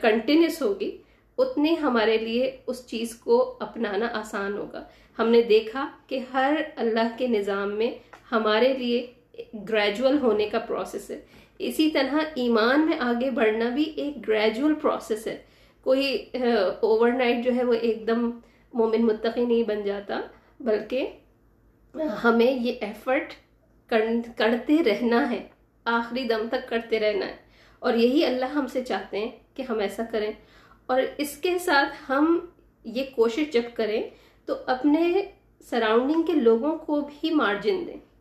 [0.00, 0.96] کنٹینیوس ہوگی،
[1.38, 4.84] اتنی ہمارے لیے اس چیز کو اپنانا آسان ہوگا۔
[5.18, 7.90] ہم نے دیکھا کہ ہر اللہ کے نظام میں
[8.32, 9.06] ہمارے لیے
[9.68, 11.20] گریجول ہونے کا پروسیس ہے۔
[11.68, 15.42] اسی طرح ایمان میں آگے بڑھنا بھی ایک گریجول پروسیس ہے۔
[15.80, 16.30] کوئی
[16.80, 18.30] اوور نائٹ جو ہے وہ ایک دم
[18.72, 20.20] مومن متقی نہیں بن جاتا،
[20.60, 21.08] بلکہ
[22.24, 23.34] ہمیں یہ ایفرٹ
[24.36, 25.48] کرتے رہنا ہے۔
[25.84, 27.36] آخری دم تک کرتے رہنا ہے۔
[27.78, 30.32] اور یہی اللہ ہم سے چاہتے ہیں کہ ہم ایسا کریں۔
[30.86, 32.46] اور اس کے ساتھ ہم
[32.84, 34.02] یہ کوشش جب کریں
[34.46, 35.22] تو اپنے
[35.64, 38.11] سراؤنڈنگ کے لوگوں کو بھی مارجن دیں۔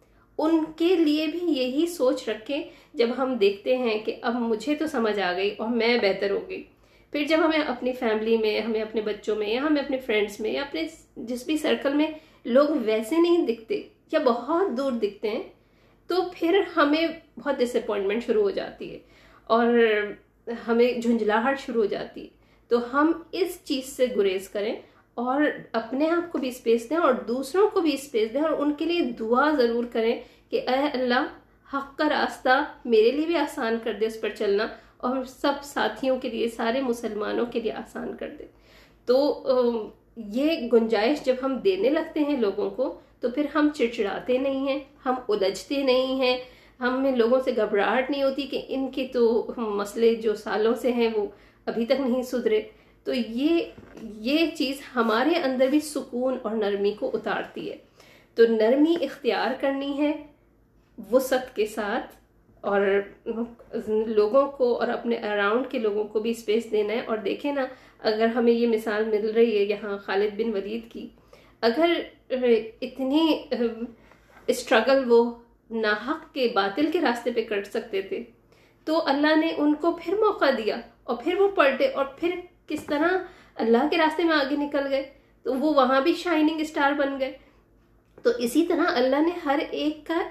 [0.41, 2.61] ان کے لیے بھی یہی سوچ رکھیں
[2.93, 6.39] جب ہم دیکھتے ہیں کہ اب مجھے تو سمجھ آ گئی اور میں بہتر ہو
[6.49, 6.63] گئی۔
[7.11, 10.51] پھر جب ہمیں اپنی فیملی میں، ہمیں اپنے بچوں میں یا ہمیں اپنے فرینڈس میں
[10.51, 10.85] یا اپنے
[11.17, 12.07] جس بھی سرکل میں
[12.45, 13.81] لوگ ویسے نہیں دکھتے
[14.11, 15.43] یا بہت دور دکھتے ہیں،
[16.07, 18.99] تو پھر ہمیں بہت ڈس اپوائنٹمنٹ شروع ہو جاتی ہے
[19.45, 19.67] اور
[20.67, 22.27] ہمیں جھنجھلاہٹ شروع ہو جاتی ہے۔
[22.67, 24.75] تو ہم اس چیز سے گریز کریں
[25.15, 25.41] اور
[25.71, 28.85] اپنے آپ کو بھی اسپیس دیں اور دوسروں کو بھی اسپیس دیں اور ان کے
[28.85, 31.25] لیے دعا ضرور کریں کہ اے اللہ،
[31.73, 36.19] حق کا راستہ میرے لیے بھی آسان کر دے اس پر چلنا اور سب ساتھیوں
[36.19, 38.45] کے لیے، سارے مسلمانوں کے لیے آسان کر دے۔
[39.05, 39.43] تو
[40.17, 44.79] یہ گنجائش جب ہم دینے لگتے ہیں لوگوں کو، تو پھر ہم چڑچڑاتے نہیں ہیں،
[45.05, 46.37] ہم الجھتے نہیں ہیں۔
[46.79, 51.09] ہمیں لوگوں سے گھبراہٹ نہیں ہوتی کہ ان کے تو مسئلے جو سالوں سے ہیں
[51.15, 51.25] وہ
[51.65, 52.61] ابھی تک نہیں سدھرے۔
[53.03, 53.59] تو یہ
[54.03, 57.77] یہ چیز ہمارے اندر بھی سکون اور نرمی کو اتارتی ہے۔
[58.35, 60.11] تو نرمی اختیار کرنی ہے
[61.11, 62.15] وسعت کے ساتھ
[62.61, 62.81] اور
[64.07, 67.65] لوگوں کو اور اپنے اراؤنڈ کے لوگوں کو بھی اسپیس دینا ہے۔ اور دیکھیں نا،
[67.99, 71.07] اگر ہمیں یہ مثال مل رہی ہے یہاں خالد بن ولید کی،
[71.61, 71.89] اگر
[72.81, 73.43] اتنی
[74.47, 75.23] اسٹرگل وہ
[75.71, 78.23] ناحق کے باطل کے راستے پہ کر سکتے تھے،
[78.85, 82.39] تو اللہ نے ان کو پھر موقع دیا اور پھر وہ پلٹے اور پھر
[82.71, 83.17] کس طرح
[83.55, 85.03] اللہ کے راستے میں آگے نکل گئے،
[85.45, 87.31] تو وہ وہاں بھی شائننگ اسٹار بن گئے۔
[88.23, 90.21] تو اسی طرح اللہ نے ہر ایک کا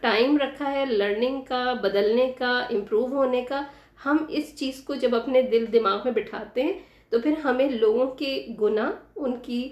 [0.00, 3.60] ٹائم رکھا ہے لرننگ کا، بدلنے کا امپروو ہونے کا۔
[4.06, 6.72] ہم اس چیز کو جب اپنے دل، دماغ میں بٹھاتے ہیں،
[7.10, 9.68] تو پھر ہمیں لوگوں کے گناہ، ان کی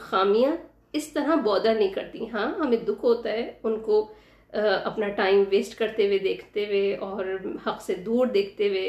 [0.00, 0.52] خامیاں
[0.92, 4.06] اس طرح بودا نہیں کرتی۔ ہاں ہمیں دکھ ہوتا ہے، ان کو
[4.52, 7.24] اپنا ٹائم ویسٹ کرتے ہوئے دیکھتے ہوئے اور
[7.66, 8.86] حق سے دور دیکھتے ہوئے۔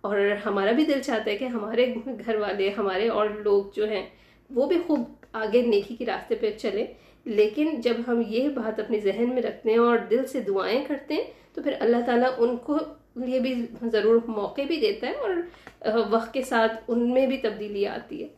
[0.00, 1.94] اور ہمارا بھی دل چاہتا ہے کہ ہمارے
[2.26, 4.06] گھر والے، ہمارے اور لوگ جو ہیں،
[4.50, 6.86] وہ بھی خوب آگے نیکی کے راستے پہ چلیں۔
[7.24, 11.14] لیکن جب ہم یہ بات اپنے ذہن میں رکھتے ہیں اور دل سے دعائیں کرتے
[11.14, 11.24] ہیں،
[11.54, 12.78] تو پھر اللہ تعالیٰ ان کو
[13.16, 15.30] لیے بھی ضرور موقع بھی دیتا ہے اور
[16.10, 18.28] وقت کے ساتھ ان میں بھی تبدیلی آتی ہے۔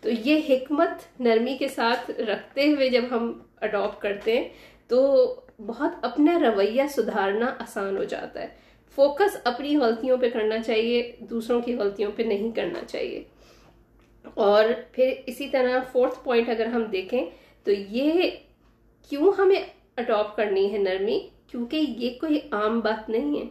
[0.00, 4.48] تو یہ حکمت نرمی کے ساتھ رکھتے ہوئے جب ہم اڈاپٹ کرتے ہیں،
[4.88, 5.34] تو
[5.66, 8.48] بہت اپنا رویہ سدھارنا آسان ہو جاتا ہے۔
[8.94, 13.24] فوکس اپنی غلطیوں پہ کرنا چاہیے، دوسروں کی غلطیوں پہ نہیں کرنا چاہیے۔
[14.34, 17.24] اور پھر اسی طرح فورتھ پوائنٹ اگر ہم دیکھیں
[17.64, 18.30] تو یہ
[19.08, 19.60] کیوں ہمیں
[19.96, 23.44] اڈاپٹ کرنی ہے نرمی؟ کیونکہ یہ کوئی عام بات نہیں ہے۔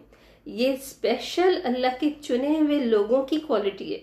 [0.45, 3.99] یہ اسپیشل اللہ کے چنے ہوئے لوگوں کی کوالٹی ہے۔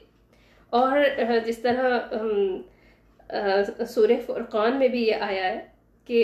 [0.71, 1.01] اور
[1.47, 1.99] جس طرح
[3.89, 5.70] سورہ فرقان میں بھی یہ آیا ہے۔
[6.11, 6.23] کہ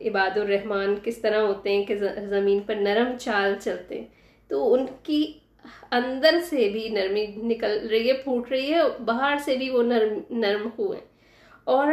[0.00, 1.94] عباد الرحمن کس طرح ہوتے ہیں کہ
[2.28, 4.08] زمین پر نرم چال چلتے ہیں۔
[4.50, 5.22] تو ان کی
[5.90, 10.18] اندر سے بھی نرمی نکل رہی ہے، پھوٹ رہی ہے، باہر سے بھی وہ نرم
[10.38, 10.98] نرم ہوئے
[11.64, 11.92] اور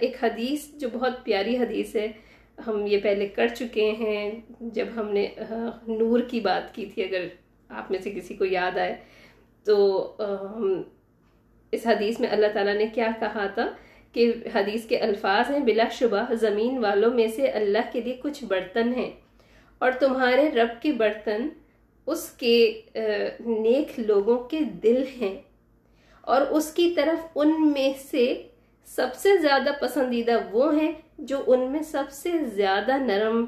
[0.00, 2.06] ایک حدیث جو بہت پیاری حدیث ہے،
[2.66, 5.26] ہم یہ پہلے کر چکے ہیں جب ہم نے
[5.88, 7.26] نور کی بات کی تھی، اگر
[7.68, 8.94] آپ میں سے کسی کو یاد آئے۔
[9.66, 9.76] تو
[11.72, 13.66] اس حدیث میں اللہ تعالیٰ نے کیا کہا تھا؟
[14.16, 18.44] کہ حدیث کے الفاظ ہیں، بلا شبہ زمین والوں میں سے اللہ کے لیے کچھ
[18.44, 19.10] برتن ہیں۔
[19.78, 21.48] اور تمہارے رب کے برتن
[22.06, 22.80] اس کے
[23.40, 25.42] نیک لوگوں کے دل ہیں۔
[26.20, 28.42] اور اس کی طرف ان میں سے
[28.84, 33.44] سب سے زیادہ پسندیدہ وہ ہیں جو ان میں سب سے زیادہ نرم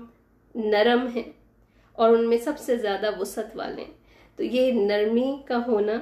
[0.54, 1.32] نرم ہیں۔
[1.92, 3.94] اور ان میں سب سے زیادہ وسعت والے ہیں۔
[4.36, 6.00] تو یہ نرمی کا ہونا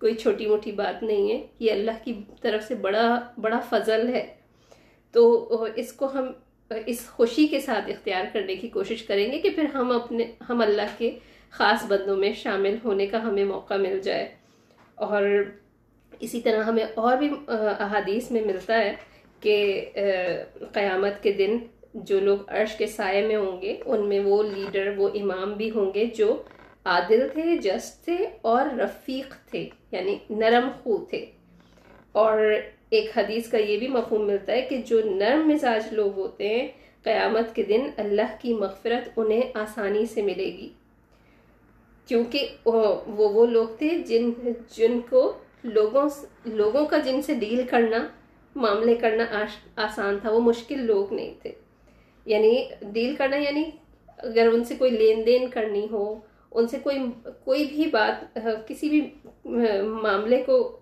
[0.00, 4.34] کوئی چھوٹی موٹی بات نہیں ہے یہ اللہ کی طرف سے بڑا بڑا فضل ہے۔
[5.12, 5.22] تو
[5.76, 6.32] اس کو ہم
[6.86, 10.60] اس خوشی کے ساتھ اختیار کرنے کی کوشش کریں گے کہ پھر ہم اپنے ہم
[10.60, 11.10] اللہ کے
[11.50, 14.34] خاص بندوں میں شامل ہونے کا ہمیں موقع مل جائے۔
[14.94, 15.22] اور
[16.20, 18.94] اسی طرح ہمیں اور بھی احادیث میں ملتا ہے
[19.40, 19.84] کہ
[20.72, 21.58] قیامت کے دن
[21.94, 25.70] جو لوگ عرش کے سائے میں ہوں گے، ان میں وہ لیڈر، وہ امام بھی
[25.70, 26.42] ہوں گے جو
[26.84, 31.26] عادل تھے جسٹ تھے اور رفیق تھے یعنی نرم خو تھے۔
[32.12, 32.38] اور
[32.90, 36.68] ایک حدیث کا یہ بھی مفہوم ملتا ہے کہ جو نرم مزاج لوگ ہوتے ہیں،
[37.02, 40.68] قیامت کے دن اللہ کی مغفرت انہیں آسانی سے ملے گی۔
[42.06, 44.30] کیونکہ وہ وہ لوگ تھے جن
[44.76, 45.32] جن کو
[45.64, 46.08] لوگوں
[46.44, 48.06] لوگوں کا جن سے ڈیل کرنا،
[48.54, 49.44] معاملے کرنا
[49.76, 51.52] آسان تھا، وہ مشکل لوگ نہیں تھے۔
[52.26, 53.64] یعنی ڈیل کرنا یعنی
[54.06, 56.20] اگر ان سے کوئی لین دین کرنی ہو
[56.54, 56.98] ان سے کوئی
[57.44, 59.00] کوئی بھی بات کسی بھی
[59.82, 60.80] معاملے کو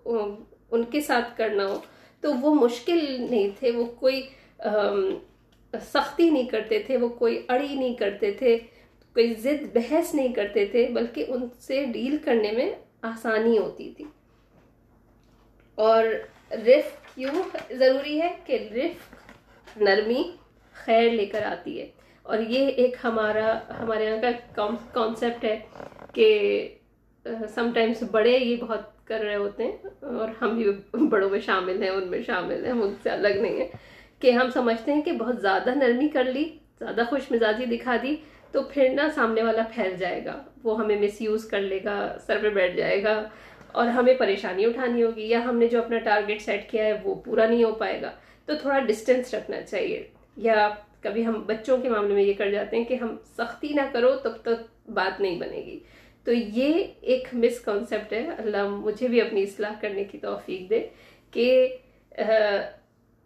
[0.70, 1.80] ان کے ساتھ کرنا ہو،
[2.20, 4.22] تو وہ مشکل نہیں تھے، وہ کوئی
[5.82, 8.58] سختی نہیں کرتے تھے، وہ کوئی اڑی نہیں کرتے تھے،
[9.14, 12.70] کوئی ضد بحث نہیں کرتے تھے، بلکہ ان سے ڈیل کرنے میں
[13.02, 14.04] آسانی ہوتی تھی۔
[15.74, 16.04] اور
[16.50, 20.22] رفق کیوں ضروری ہے کہ رفق نرمی
[20.72, 21.88] خیر لے کر آتی ہے۔
[22.22, 24.16] اور یہ ایک ہمارا ہمارے یہاں
[24.54, 25.60] کا کانسیپٹ ہے
[26.14, 26.68] کہ
[27.54, 31.82] سم ٹائمس بڑے یہ بہت کر رہے ہوتے ہیں اور ہم بھی بڑوں میں شامل
[31.82, 33.68] ہیں، ان میں شامل ہیں، ہم ان سے الگ نہیں ہیں۔
[34.20, 36.44] کہ ہم سمجھتے ہیں کہ بہت زیادہ نرمی کر لی،
[36.78, 38.16] زیادہ خوش مزاجی دکھا دی،
[38.52, 42.16] تو پھر نا سامنے والا پھیل جائے گا۔ وہ ہمیں مس یوز کر لے گا،
[42.26, 43.28] سر پہ بیٹھ جائے گا
[43.72, 47.14] اور ہمیں پریشانی اٹھانی ہوگی، یا ہم نے جو اپنا ٹارگیٹ سیٹ کیا ہے وہ
[47.14, 48.10] پورا نہیں ہو پائے گا۔
[48.46, 50.68] تو تھوڑا ڈسٹینس رکھنا چاہیے۔ یا
[51.02, 54.16] کبھی ہم بچوں کے معاملے میں یہ کر جاتے ہیں کہ ہم سختی نہ کرو،
[54.16, 55.80] تب تک بات نہیں بنے گی۔
[56.24, 60.86] تو یہ ایک مس کانسیپٹ ہے۔ اللہ مجھے بھی اپنی اصلاح کرنے کی توفیق دے
[61.30, 61.76] کہ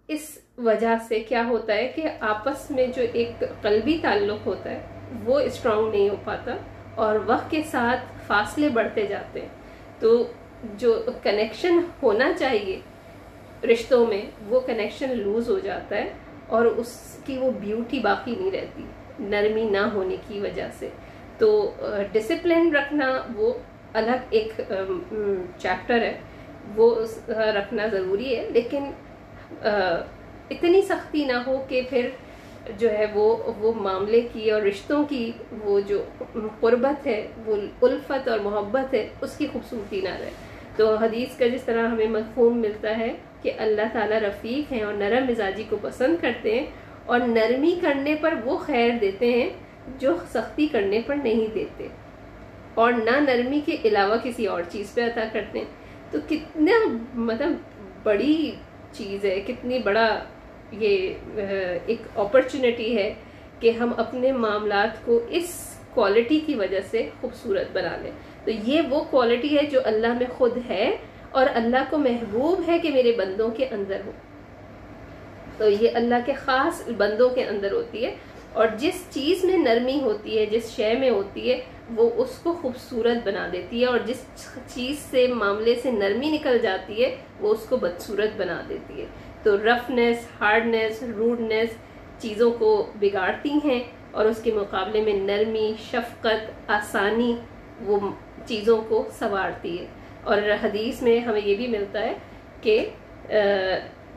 [0.08, 4.86] اس وجہ سے کیا ہوتا ہے کہ آپس میں جو ایک قلبی تعلق ہوتا ہے،
[5.24, 6.56] وہ اسٹرانگ نہیں ہو پاتا
[6.94, 9.48] اور وقت کے ساتھ فاصلے بڑھتے جاتے ہیں۔
[10.00, 10.32] تو
[10.64, 12.80] جو کنیکشن ہونا چاہیے
[13.66, 16.12] رشتوں میں، وہ کنیکشن لوز ہو جاتا ہے۔
[16.46, 18.84] اور اس کی وہ بیوٹی باقی نہیں رہتی،
[19.18, 20.88] نرمی نہ ہونے کی وجہ سے۔
[21.38, 21.70] تو
[22.12, 23.52] ڈسپلن رکھنا وہ
[23.92, 24.60] الگ ایک
[25.58, 26.18] چیپٹر ہے۔
[26.76, 26.94] وہ
[27.28, 28.90] رکھنا ضروری ہے، لیکن
[30.50, 32.08] اتنی سختی نہ ہو کہ پھر
[32.78, 35.30] جو ہے وہ وہ معاملے کی اور رشتوں کی
[35.64, 36.02] وہ جو
[36.60, 40.30] قربت ہے، وہ الفت اور محبت ہے، اس کی خوبصورتی نہ رہے۔
[40.76, 43.12] تو حدیث کا جس طرح ہمیں مفہوم ملتا ہے
[43.46, 46.66] کہ اللہ تعالیٰ رفیق ہیں اور نرم مزاجی کو پسند کرتے ہیں
[47.06, 49.50] اور نرمی کرنے پر وہ خیر دیتے ہیں
[49.98, 51.88] جو سختی کرنے پر نہیں دیتے
[52.74, 55.66] اور نہ نرمی کے علاوہ کسی اور چیز پہ عطا کرتے ہیں۔
[56.10, 56.72] تو کتنا
[57.14, 57.52] مطلب
[58.02, 58.50] بڑی
[58.92, 60.18] چیز ہے، کتنی بڑا
[60.72, 61.14] یہ
[61.86, 63.14] ایک اپرچونٹی ہے
[63.60, 68.10] کہ ہم اپنے معاملات کو اس کوالٹی کی وجہ سے خوبصورت بنا لیں۔
[68.44, 70.96] تو یہ وہ کوالٹی ہے جو اللہ میں خود ہے
[71.36, 74.10] اور اللہ کو محبوب ہے کہ میرے بندوں کے اندر ہو۔
[75.56, 78.14] تو یہ اللہ کے خاص بندوں کے اندر ہوتی ہے
[78.52, 81.60] اور جس چیز میں نرمی ہوتی ہے، جس شے میں ہوتی ہے،
[81.96, 84.24] وہ اس کو خوبصورت بنا دیتی ہے اور جس
[84.74, 89.06] چیز سے، معاملے سے نرمی نکل جاتی ہے، وہ اس کو بدصورت بنا دیتی ہے۔
[89.42, 91.68] تو رفنس ہارڈنس روڈنس
[92.22, 97.36] چیزوں کو بگاڑتی ہیں اور اس کے مقابلے میں نرمی، شفقت، آسانی،
[97.84, 98.00] وہ
[98.46, 99.86] چیزوں کو سنوارتی ہے۔
[100.26, 102.14] اور حدیث میں ہمیں یہ بھی ملتا ہے
[102.60, 102.84] کہ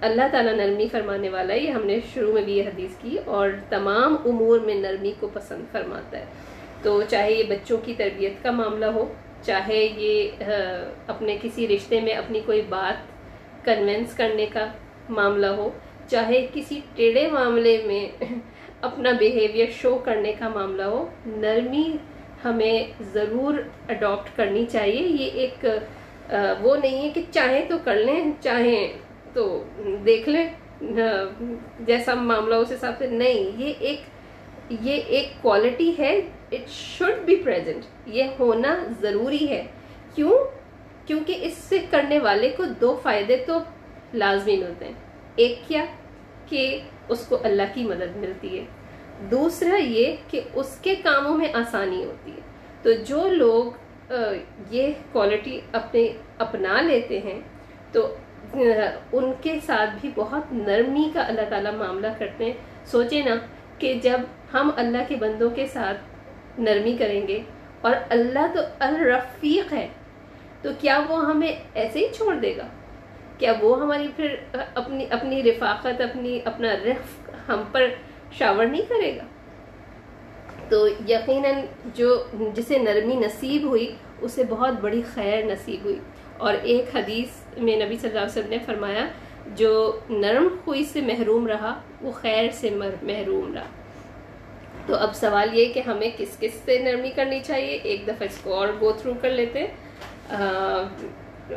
[0.02, 3.18] اللہ تعالیٰ نرمی فرمانے والا ہے یہ ہم نے شروع میں بھی یہ حدیث کی
[3.26, 6.26] اور تمام امور میں نرمی کو پسند فرماتا ہے۔
[6.82, 9.06] تو چاہے یہ بچوں کی تربیت کا معاملہ ہو،
[9.46, 10.44] چاہے یہ
[11.08, 14.66] اپنے کسی رشتے میں اپنی کوئی بات کنونس کرنے کا
[15.10, 15.70] معاملہ ہو،
[16.08, 18.24] چاہے کسی ٹیڑے معاملے میں
[18.82, 21.92] اپنا بیہیویئر شو کرنے کا معاملہ ہو، نرمی
[22.46, 23.54] ہمیں ضرور
[23.90, 25.66] اڈاپٹ کرنی چاہیے۔ یہ ایک
[26.62, 28.88] وہ نہیں ہے کہ چاہیں تو کر لیں، چاہیں
[29.34, 29.64] تو
[30.06, 30.50] دیکھ لیں۔
[31.80, 34.02] جیسا معاملہ اس حساب سے نہیں، یہ ایک
[34.82, 36.18] یہ ایک کوالٹی ہے
[36.52, 39.64] اٹ شوڈ بی پریزنٹ یہ ہونا ضروری ہے۔
[40.16, 40.32] کیوں؟
[41.08, 43.60] کیونکہ اس سے کرنے والے کو دو فائدے تو
[44.14, 44.94] لازمی ملتے ہیں۔
[45.36, 45.86] ایک کیا؟
[46.50, 48.66] کہ اس کو اللہ کی مدد ملتی ہے۔
[49.32, 52.42] دوسرا یہ کہ اس کے کاموں میں آسانی ہوتی ہے۔
[52.82, 53.89] تو جو لوگ
[54.72, 56.08] یہ کوالٹی اپنے
[56.38, 57.40] اپنا لیتے ہیں،
[57.92, 58.08] تو
[58.54, 62.54] ان کے ساتھ بھی بہت نرمی کا اللہ تعالیٰ معاملہ کرتے ہیں۔
[62.86, 63.36] سوچے نا
[63.78, 64.22] کہ جب
[64.54, 67.40] ہم اللہ کے بندوں کے ساتھ نرمی کریں گے
[67.82, 69.88] اور اللہ تو الرفیق ہے،
[70.62, 72.68] تو کیا وہ ہمیں ایسے ہی چھوڑ دے گا؟
[73.38, 74.36] کیا وہ ہماری پھر
[74.76, 77.88] اپنی اپنی رفاقت، اپنی، اپنا رفق ہم پر
[78.32, 79.24] شاور نہیں کرے گا؟
[80.70, 81.54] تو یقیناً
[81.96, 86.00] جو جسے نرمی نصیب ہوئی، اسے بہت بڑی خیر نصیب ہوئی۔
[86.38, 89.08] اور ایک حدیث میں نبی صلی اللہ علیہ وسلم نے فرمایا،
[89.56, 92.70] جو نرم خوئی سے محروم رہا، وہ خیر سے
[93.02, 93.64] محروم رہا۔
[94.86, 98.38] تو اب سوال یہ کہ ہمیں کس کس سے نرمی کرنی چاہیے؟ ایک دفعہ اس
[98.44, 99.68] کو اور گو تھرو کر لیتے۔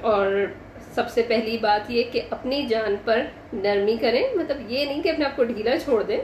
[0.02, 0.46] اور
[0.94, 5.08] سب سے پہلی بات یہ کہ اپنی جان پر نرمی کریں۔ مطلب یہ نہیں کہ
[5.08, 6.20] اپنے آپ کو ڈھیلا چھوڑ دیں۔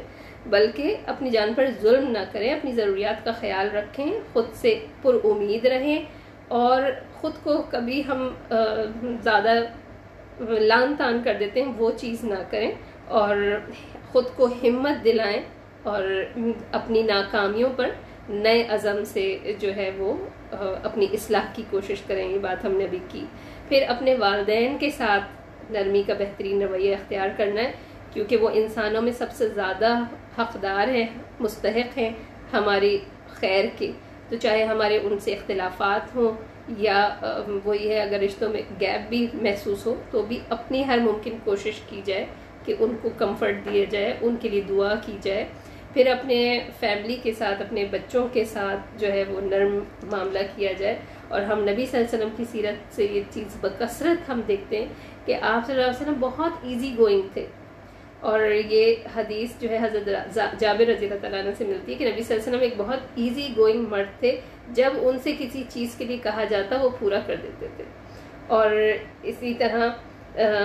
[0.50, 5.14] بلکہ اپنی جان پر ظلم نہ کریں، اپنی ضروریات کا خیال رکھیں، خود سے پر
[5.24, 5.98] امید رہیں
[6.48, 6.82] اور
[7.14, 8.28] خود کو کبھی ہم
[9.22, 9.54] زیادہ
[10.40, 12.70] لان تان کر دیتے ہیں، وہ چیز نہ کریں
[13.20, 13.36] اور
[14.12, 15.40] خود کو ہمت دلائیں
[15.82, 16.02] اور
[16.72, 17.88] اپنی ناکامیوں پر
[18.28, 20.12] نئے عزم سے جو ہے وہ
[20.52, 23.24] اپنی اصلاح کی کوشش کریں، یہ بات ہم نے بھی کی۔
[23.68, 27.72] پھر اپنے والدین کے ساتھ نرمی کا بہترین رویہ اختیار کرنا ہے،
[28.12, 29.92] کیونکہ وہ انسانوں میں سب سے زیادہ
[30.38, 31.06] حقدار ہیں،
[31.40, 32.10] مستحق ہیں
[32.52, 33.92] ہماری خیر کے۔
[34.28, 36.32] تو چاہے ہمارے ان سے اختلافات ہوں
[36.78, 37.16] یا
[37.64, 41.36] وہ یہ ہے، اگر رشتوں میں گیپ بھی محسوس ہو تو بھی اپنی ہر ممکن
[41.44, 42.26] کوشش کی جائے
[42.64, 45.44] کہ ان کو کمفرٹ دیا جائے، ان کے لیے دعا کی جائے۔
[45.94, 50.72] پھر اپنے فیملی کے ساتھ، اپنے بچوں کے ساتھ جو ہے وہ نرم معاملہ کیا
[50.72, 54.40] جائے۔ اور ہم نبی صلی اللہ علیہ وسلم کی سیرت سے یہ چیز بکثرت ہم
[54.48, 54.86] دیکھتے ہیں
[55.24, 57.46] کہ آپ صلی اللہ علیہ وسلم بہت ایزی گوئنگ تھے۔
[58.28, 62.10] اور یہ حدیث جو ہے حضرت جابر رضی اللہ تعالیٰ عنہ سے ملتی ہے کہ
[62.12, 64.40] نبی صلی اللہ علیہ وسلم ایک بہت ایزی گوئنگ مرد تھے۔
[64.74, 67.84] جب ان سے کسی چیز کے لیے کہا جاتا وہ پورا کر دیتے تھے۔
[68.46, 68.70] اور
[69.22, 69.88] اسی طرح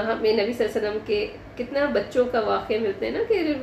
[0.07, 1.25] ہمیں نبی صلی اللہ علیہ وسلم کے
[1.57, 3.53] کتنا بچوں کا واقعہ ملتے ہیں نا کہ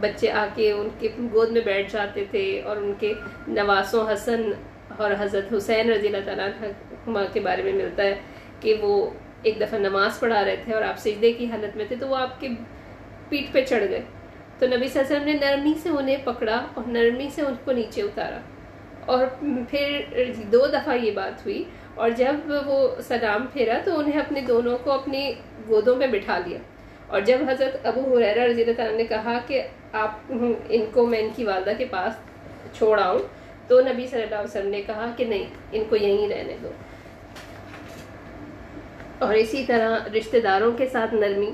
[0.00, 3.12] بچے آ کے ان کے گود میں بیٹھ جاتے تھے اور ان کے
[3.48, 4.50] نواسوں حسن
[4.98, 8.14] اور حضرت حسین رضی اللہ تعالیٰ کے بارے میں ملتا ہے
[8.60, 8.94] کہ وہ
[9.42, 12.16] ایک دفعہ نماز پڑھا رہے تھے اور آپ سجدے کی حالت میں تھے تو وہ
[12.16, 12.48] آپ کے
[13.28, 14.00] پیٹ پہ چڑھ گئے۔
[14.58, 17.54] تو نبی صلی اللہ علیہ وسلم نے نرمی سے انہیں پکڑا اور نرمی سے ان
[17.64, 18.38] کو نیچے اتارا۔
[19.06, 19.26] اور
[19.70, 20.00] پھر
[20.52, 21.64] دو دفعہ یہ بات ہوئی
[21.94, 22.34] اور جب
[22.66, 25.32] وہ سلام پھیرا تو انہیں اپنے دونوں کو اپنی
[25.68, 26.58] گودوں میں بٹھا لیا۔
[27.06, 29.62] اور جب حضرت ابو حریرہ رضی اللہ تعالیٰ نے کہا کہ
[29.92, 30.32] آپ
[30.68, 32.12] ان کو میں ان کی والدہ کے پاس
[32.78, 33.18] چھوڑ آؤں
[33.68, 36.68] تو نبی صلی اللہ علیہ وسلم نے کہا کہ نہیں، ان کو یہیں رہنے دو۔
[39.22, 41.50] اور اسی طرح رشتہ داروں کے ساتھ نرمی۔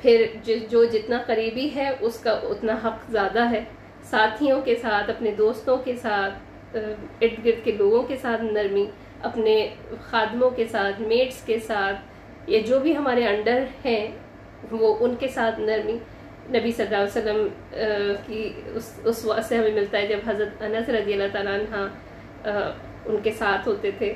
[0.00, 0.24] پھر
[0.70, 3.62] جو جتنا قریبی ہے، اس کا اتنا حق زیادہ ہے۔
[4.10, 8.84] ساتھیوں کے ساتھ، اپنے دوستوں کے ساتھ، ارد گرد کے لوگوں کے ساتھ نرمی،
[9.22, 9.54] اپنے
[10.10, 14.06] خادموں کے ساتھ میٹس کے ساتھ، یا جو بھی ہمارے انڈر ہیں،
[14.70, 15.98] وہ ان کے ساتھ نرمی۔
[16.50, 18.42] نبی صلی اللہ علیہ وسلم کی
[18.74, 21.86] اس اس وقت سے ہمیں ملتا ہے جب حضرت انس رضی اللہ تعالیٰ عنہ
[23.06, 24.12] ان کے ساتھ ہوتے تھے۔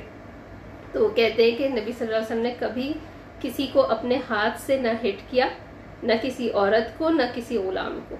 [0.95, 2.93] تو وہ کہتے ہیں کہ نبی صلی اللہ علیہ وسلم نے کبھی
[3.41, 5.45] کسی کو اپنے ہاتھ سے نہ ہٹ کیا،
[6.03, 8.15] نہ کسی عورت کو، نہ کسی غلام کو۔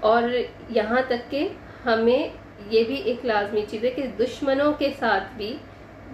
[0.00, 0.22] اور
[0.70, 1.48] یہاں تک کہ
[1.86, 2.28] ہمیں
[2.70, 5.56] یہ بھی ایک لازمی چیز ہے کہ دشمنوں کے ساتھ بھی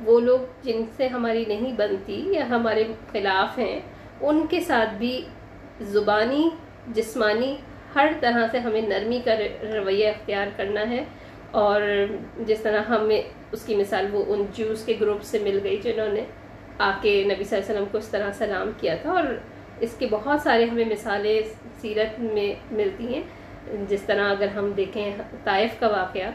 [0.05, 3.81] وہ لوگ جن سے ہماری نہیں بنتی یا ہمارے خلاف ہیں،
[4.21, 5.25] ان کے ساتھ بھی
[5.81, 6.51] زبانی،
[6.89, 7.57] جسمانی
[7.95, 11.05] ہر طرح سے ہمیں نرمی کا رویہ اختیار کرنا ہے۔
[11.51, 11.83] اور
[12.39, 13.23] جس طرح ہمیں
[13.53, 16.25] اس کی مثال وہ ان جوس کے گروپ سے مل گئی جنہوں نے
[16.79, 19.25] آ کے نبی صلی اللہ علیہ وسلم کو اس طرح سلام کیا تھا اور
[19.81, 21.41] اس کے بہت سارے ہمیں مثالیں
[21.81, 23.23] سیرت میں ملتی ہیں۔
[23.89, 26.31] جس طرح اگر ہم دیکھیں طائف کا واقعہ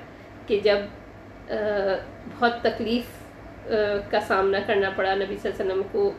[0.48, 0.78] کہ جب
[2.40, 3.08] بہت تکلیف
[4.12, 6.12] کا سامنا کرنا پڑا نبی صلی اللہ علیہ وسلم کو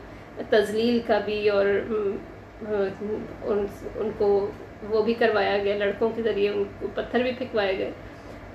[0.49, 1.65] تزلیل کا بھی اور
[3.43, 4.27] ان کو
[4.89, 7.91] وہ بھی کروایا گیا، لڑکوں کے ذریعے ان کو پتھر بھی پھینکوائے گئے۔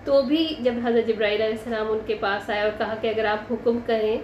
[0.05, 3.25] تو بھی جب حضرت جبرائیل علیہ السلام ان کے پاس آئے اور کہا کہ اگر
[3.25, 4.17] آپ حکم کریں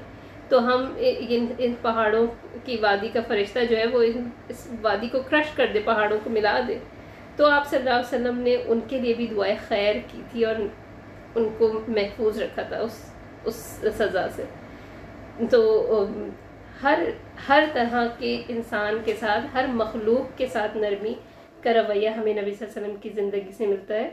[0.49, 2.27] تو ہم ان ان پہاڑوں
[2.65, 4.03] کی وادی کا فرشتہ جو ہے وہ
[4.49, 6.79] اس وادی کو کرش کر دے، پہاڑوں کو ملا دے۔
[7.37, 10.45] تو آپ صلی اللہ علیہ وسلم نے ان کے لیے بھی دعائیں خیر کی تھی
[10.45, 10.55] اور
[11.35, 13.15] ان کو محفوظ رکھا تھا اس
[13.45, 14.45] اس سزا سے۔
[15.51, 16.07] تو
[16.83, 16.99] ہر
[17.49, 21.15] ہر طرح کے انسان کے ساتھ، ہر مخلوق کے ساتھ نرمی
[21.63, 24.09] کا رویہ ہمیں نبی صلی اللہ علیہ وسلم کی زندگی سے ملتا ہے۔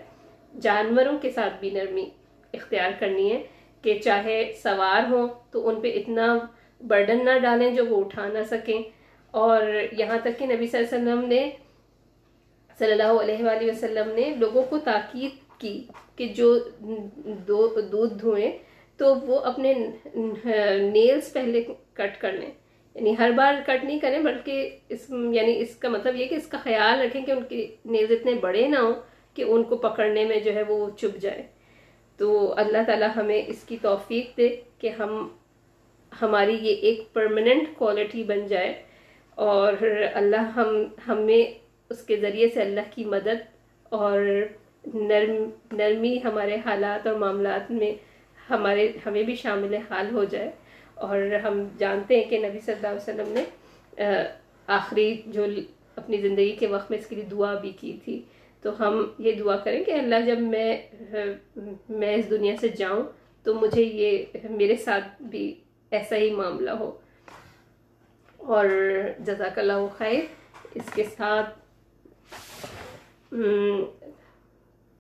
[0.62, 2.10] جانوروں کے ساتھ بھی نرمی
[2.54, 3.44] اختیار کرنی ہے
[3.82, 6.40] کہ چاہے سوار ہوں تو ان پہ اتنا
[6.82, 8.82] برڈن نہ ڈالیں جو وہ اٹھا نہ سکیں۔
[9.32, 9.62] اور
[9.98, 11.50] یہاں تک کہ نبی صلی اللہ علیہ وسلم نے
[12.80, 15.84] صلی اللہ علیہ وآلہ وسلم نے لوگوں کو تاکید کی
[16.16, 16.60] کہ جو
[17.48, 18.52] دودھ دھوئیں
[18.98, 19.74] تو وہ اپنے
[20.94, 22.52] نیلز پہلے کٹ کر لیں۔
[22.96, 26.48] یعنی ہر بار کٹ نہیں کریں بلکہ اس یعنی اس کا مطلب یہ کہ اس
[26.48, 28.94] کا خیال رکھیں کہ ان کے نیلز اتنے بڑے نہ ہوں۔
[29.36, 31.44] کہ ان کو پکڑنے میں جو ہے وہ چپ جائے۔
[32.18, 35.28] تو اللہ تعالی ہمیں اس کی توفیق دے کہ ہم
[36.22, 38.84] ہماری یہ ایک پرماننٹ کوالٹی بن جائے
[39.36, 39.74] اور
[40.14, 41.60] اللہ ہم، ہمیں
[41.90, 43.42] اس کے ذریعے سے اللہ کی مدد
[43.84, 44.22] اور
[44.94, 47.92] نرم، نرمی ہمارے حالات اور معاملات میں
[48.50, 50.52] ہمارے، ہمیں بھی شامل حال ہو جائے۔
[50.96, 53.44] اور ہم جانتے ہیں کہ نبی صلی اللہ علیہ وسلم نے
[54.68, 55.46] آخری جو
[55.96, 58.22] اپنی زندگی کے وقت میں اس کے لیے دعا بھی کی تھی۔
[58.66, 60.82] تو ہم یہ دعا کریں کہ اللہ جب میں
[61.90, 63.04] میں اس دنیا سے جاؤں
[63.44, 65.56] تو مجھے یہ میرے ساتھ بھی
[65.92, 66.98] ایسا ہی معاملہ ہو۔
[68.38, 68.66] اور
[69.20, 70.24] جزاک اللہ خیر،
[70.76, 71.50] اس کے ساتھ